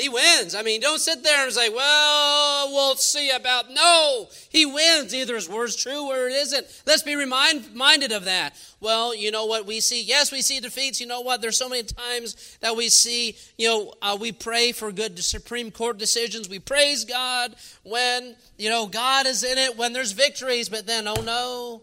He 0.00 0.08
wins. 0.08 0.54
I 0.54 0.62
mean, 0.62 0.80
don't 0.80 0.98
sit 0.98 1.22
there 1.22 1.44
and 1.44 1.52
say, 1.52 1.68
well, 1.68 2.72
we'll 2.72 2.96
see 2.96 3.30
about. 3.30 3.70
No, 3.70 4.28
he 4.48 4.64
wins. 4.64 5.14
Either 5.14 5.34
his 5.34 5.48
word's 5.48 5.76
true 5.76 6.10
or 6.10 6.28
it 6.28 6.32
isn't. 6.32 6.66
Let's 6.86 7.02
be 7.02 7.16
remind, 7.16 7.66
reminded 7.66 8.10
of 8.10 8.24
that. 8.24 8.54
Well, 8.80 9.14
you 9.14 9.30
know 9.30 9.44
what 9.44 9.66
we 9.66 9.80
see? 9.80 10.02
Yes, 10.02 10.32
we 10.32 10.40
see 10.40 10.58
defeats. 10.58 11.00
You 11.00 11.06
know 11.06 11.20
what? 11.20 11.42
There's 11.42 11.58
so 11.58 11.68
many 11.68 11.82
times 11.82 12.56
that 12.60 12.76
we 12.76 12.88
see, 12.88 13.36
you 13.58 13.68
know, 13.68 13.94
uh, 14.00 14.16
we 14.18 14.32
pray 14.32 14.72
for 14.72 14.90
good 14.90 15.18
Supreme 15.22 15.70
Court 15.70 15.98
decisions. 15.98 16.48
We 16.48 16.60
praise 16.60 17.04
God 17.04 17.54
when, 17.82 18.36
you 18.56 18.70
know, 18.70 18.86
God 18.86 19.26
is 19.26 19.44
in 19.44 19.58
it, 19.58 19.76
when 19.76 19.92
there's 19.92 20.12
victories, 20.12 20.70
but 20.70 20.86
then, 20.86 21.06
oh 21.08 21.20
no, 21.22 21.82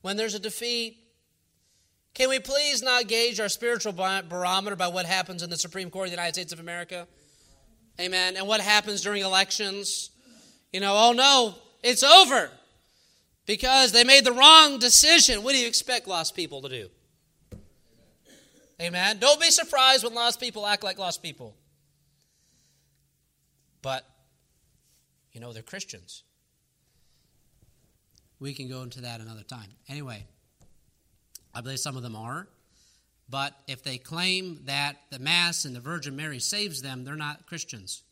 when 0.00 0.16
there's 0.16 0.34
a 0.34 0.40
defeat. 0.40 0.98
Can 2.14 2.28
we 2.28 2.40
please 2.40 2.82
not 2.82 3.06
gauge 3.06 3.40
our 3.40 3.48
spiritual 3.48 3.92
barometer 3.92 4.76
by 4.76 4.88
what 4.88 5.06
happens 5.06 5.42
in 5.42 5.48
the 5.48 5.56
Supreme 5.56 5.90
Court 5.90 6.08
of 6.08 6.10
the 6.10 6.16
United 6.16 6.34
States 6.34 6.52
of 6.52 6.60
America? 6.60 7.06
Amen. 8.00 8.36
And 8.36 8.46
what 8.46 8.60
happens 8.60 9.02
during 9.02 9.22
elections? 9.22 10.10
You 10.72 10.80
know, 10.80 10.94
oh 10.96 11.12
no, 11.12 11.54
it's 11.82 12.02
over 12.02 12.50
because 13.46 13.92
they 13.92 14.04
made 14.04 14.24
the 14.24 14.32
wrong 14.32 14.78
decision. 14.78 15.42
What 15.42 15.52
do 15.52 15.58
you 15.58 15.66
expect 15.66 16.08
lost 16.08 16.34
people 16.34 16.62
to 16.62 16.68
do? 16.68 16.88
Amen. 18.80 19.18
Don't 19.18 19.40
be 19.40 19.50
surprised 19.50 20.02
when 20.02 20.14
lost 20.14 20.40
people 20.40 20.66
act 20.66 20.82
like 20.82 20.98
lost 20.98 21.22
people. 21.22 21.54
But, 23.80 24.04
you 25.32 25.40
know, 25.40 25.52
they're 25.52 25.62
Christians. 25.62 26.22
We 28.40 28.54
can 28.54 28.68
go 28.68 28.82
into 28.82 29.02
that 29.02 29.20
another 29.20 29.42
time. 29.42 29.68
Anyway, 29.88 30.24
I 31.54 31.60
believe 31.60 31.78
some 31.78 31.96
of 31.96 32.02
them 32.02 32.16
are. 32.16 32.48
But 33.32 33.54
if 33.66 33.82
they 33.82 33.96
claim 33.96 34.60
that 34.66 34.96
the 35.08 35.18
Mass 35.18 35.64
and 35.64 35.74
the 35.74 35.80
Virgin 35.80 36.14
Mary 36.14 36.38
saves 36.38 36.82
them, 36.82 37.02
they're 37.02 37.16
not 37.16 37.46
Christians. 37.46 38.02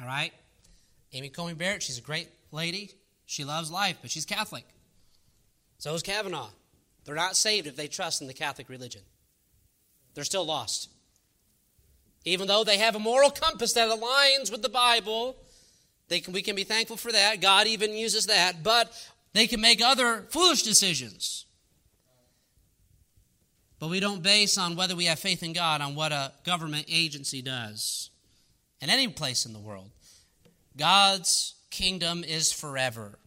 All 0.00 0.06
right? 0.06 0.32
Amy 1.12 1.28
Coney 1.28 1.52
Barrett, 1.52 1.82
she's 1.82 1.98
a 1.98 2.02
great 2.02 2.30
lady. 2.50 2.92
She 3.26 3.44
loves 3.44 3.70
life, 3.70 3.98
but 4.00 4.10
she's 4.10 4.24
Catholic. 4.24 4.64
So 5.76 5.92
is 5.92 6.02
Kavanaugh. 6.02 6.48
They're 7.04 7.14
not 7.14 7.36
saved 7.36 7.66
if 7.66 7.76
they 7.76 7.88
trust 7.88 8.22
in 8.22 8.26
the 8.26 8.32
Catholic 8.32 8.70
religion. 8.70 9.02
They're 10.14 10.24
still 10.24 10.46
lost. 10.46 10.88
Even 12.24 12.48
though 12.48 12.64
they 12.64 12.78
have 12.78 12.96
a 12.96 12.98
moral 12.98 13.30
compass 13.30 13.74
that 13.74 13.90
aligns 13.90 14.50
with 14.50 14.62
the 14.62 14.70
Bible, 14.70 15.36
can, 16.08 16.32
we 16.32 16.40
can 16.40 16.56
be 16.56 16.64
thankful 16.64 16.96
for 16.96 17.12
that. 17.12 17.42
God 17.42 17.66
even 17.66 17.92
uses 17.92 18.26
that. 18.26 18.62
But 18.62 18.94
they 19.34 19.46
can 19.46 19.60
make 19.60 19.82
other 19.82 20.24
foolish 20.30 20.62
decisions. 20.62 21.45
But 23.78 23.90
we 23.90 24.00
don't 24.00 24.22
base 24.22 24.56
on 24.56 24.76
whether 24.76 24.96
we 24.96 25.04
have 25.06 25.18
faith 25.18 25.42
in 25.42 25.52
God 25.52 25.80
on 25.80 25.94
what 25.94 26.12
a 26.12 26.32
government 26.44 26.86
agency 26.88 27.42
does 27.42 28.10
in 28.80 28.90
any 28.90 29.08
place 29.08 29.44
in 29.44 29.52
the 29.52 29.58
world. 29.58 29.90
God's 30.76 31.54
kingdom 31.70 32.24
is 32.24 32.52
forever. 32.52 33.18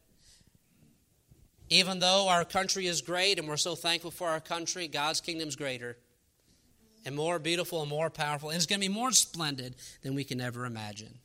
Even 1.69 1.99
though 1.99 2.27
our 2.27 2.45
country 2.45 2.87
is 2.87 3.01
great 3.01 3.37
and 3.37 3.47
we're 3.47 3.57
so 3.57 3.75
thankful 3.75 4.09
for 4.09 4.27
our 4.27 4.39
country, 4.39 4.87
God's 4.87 5.21
kingdom 5.21 5.47
is 5.47 5.55
greater 5.55 5.97
and 7.05 7.15
more 7.15 7.39
beautiful 7.39 7.81
and 7.81 7.89
more 7.89 8.09
powerful. 8.09 8.49
And 8.49 8.57
it's 8.57 8.65
going 8.65 8.81
to 8.81 8.87
be 8.87 8.93
more 8.93 9.11
splendid 9.11 9.75
than 10.01 10.15
we 10.15 10.23
can 10.23 10.41
ever 10.41 10.65
imagine. 10.65 11.19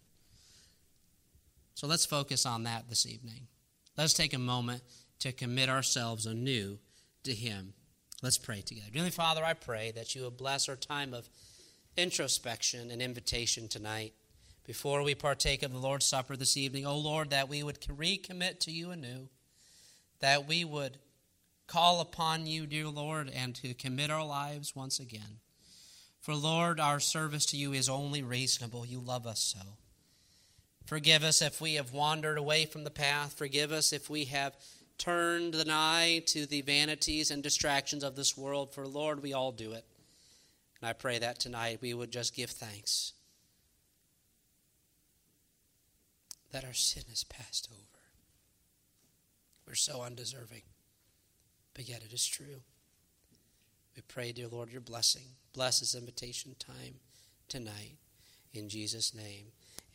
So 1.74 1.86
let's 1.86 2.06
focus 2.06 2.46
on 2.46 2.64
that 2.64 2.88
this 2.88 3.06
evening. 3.06 3.48
Let's 3.96 4.14
take 4.14 4.34
a 4.34 4.38
moment 4.38 4.82
to 5.20 5.32
commit 5.32 5.68
ourselves 5.68 6.26
anew 6.26 6.78
to 7.24 7.32
Him. 7.32 7.72
Let's 8.24 8.38
pray 8.38 8.62
together. 8.62 8.88
Dearly 8.90 9.10
Father, 9.10 9.44
I 9.44 9.52
pray 9.52 9.92
that 9.94 10.14
you 10.14 10.22
will 10.22 10.30
bless 10.30 10.66
our 10.70 10.76
time 10.76 11.12
of 11.12 11.28
introspection 11.94 12.90
and 12.90 13.02
invitation 13.02 13.68
tonight. 13.68 14.14
Before 14.66 15.02
we 15.02 15.14
partake 15.14 15.62
of 15.62 15.74
the 15.74 15.78
Lord's 15.78 16.06
Supper 16.06 16.34
this 16.34 16.56
evening, 16.56 16.86
oh 16.86 16.96
Lord, 16.96 17.28
that 17.28 17.50
we 17.50 17.62
would 17.62 17.82
recommit 17.82 18.60
to 18.60 18.70
you 18.70 18.92
anew, 18.92 19.28
that 20.20 20.48
we 20.48 20.64
would 20.64 20.96
call 21.66 22.00
upon 22.00 22.46
you, 22.46 22.64
dear 22.64 22.88
Lord, 22.88 23.28
and 23.28 23.54
to 23.56 23.74
commit 23.74 24.10
our 24.10 24.24
lives 24.24 24.74
once 24.74 24.98
again. 24.98 25.40
For 26.22 26.34
Lord, 26.34 26.80
our 26.80 27.00
service 27.00 27.44
to 27.46 27.58
you 27.58 27.74
is 27.74 27.90
only 27.90 28.22
reasonable. 28.22 28.86
You 28.86 29.00
love 29.00 29.26
us 29.26 29.54
so. 29.54 29.76
Forgive 30.86 31.24
us 31.24 31.42
if 31.42 31.60
we 31.60 31.74
have 31.74 31.92
wandered 31.92 32.38
away 32.38 32.64
from 32.64 32.84
the 32.84 32.90
path. 32.90 33.34
Forgive 33.34 33.70
us 33.70 33.92
if 33.92 34.08
we 34.08 34.24
have 34.24 34.56
turned 34.98 35.54
an 35.54 35.70
eye 35.70 36.22
to 36.26 36.46
the 36.46 36.62
vanities 36.62 37.30
and 37.30 37.42
distractions 37.42 38.04
of 38.04 38.16
this 38.16 38.36
world, 38.36 38.72
for 38.72 38.86
Lord, 38.86 39.22
we 39.22 39.32
all 39.32 39.52
do 39.52 39.72
it. 39.72 39.84
And 40.80 40.88
I 40.88 40.92
pray 40.92 41.18
that 41.18 41.38
tonight 41.38 41.78
we 41.80 41.94
would 41.94 42.10
just 42.10 42.34
give 42.34 42.50
thanks 42.50 43.12
that 46.54 46.64
our 46.64 46.72
sin 46.72 47.02
is 47.12 47.24
passed 47.24 47.68
over. 47.72 47.80
We're 49.66 49.74
so 49.74 50.02
undeserving, 50.02 50.62
but 51.74 51.88
yet 51.88 52.04
it 52.04 52.12
is 52.12 52.24
true. 52.24 52.62
We 53.96 54.02
pray, 54.02 54.30
dear 54.30 54.46
Lord, 54.46 54.70
your 54.70 54.80
blessing. 54.80 55.24
Bless 55.52 55.80
this 55.80 55.96
invitation 55.96 56.54
time 56.58 57.00
tonight. 57.48 57.96
In 58.52 58.68
Jesus' 58.68 59.14
name, 59.14 59.46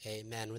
amen. 0.05 0.51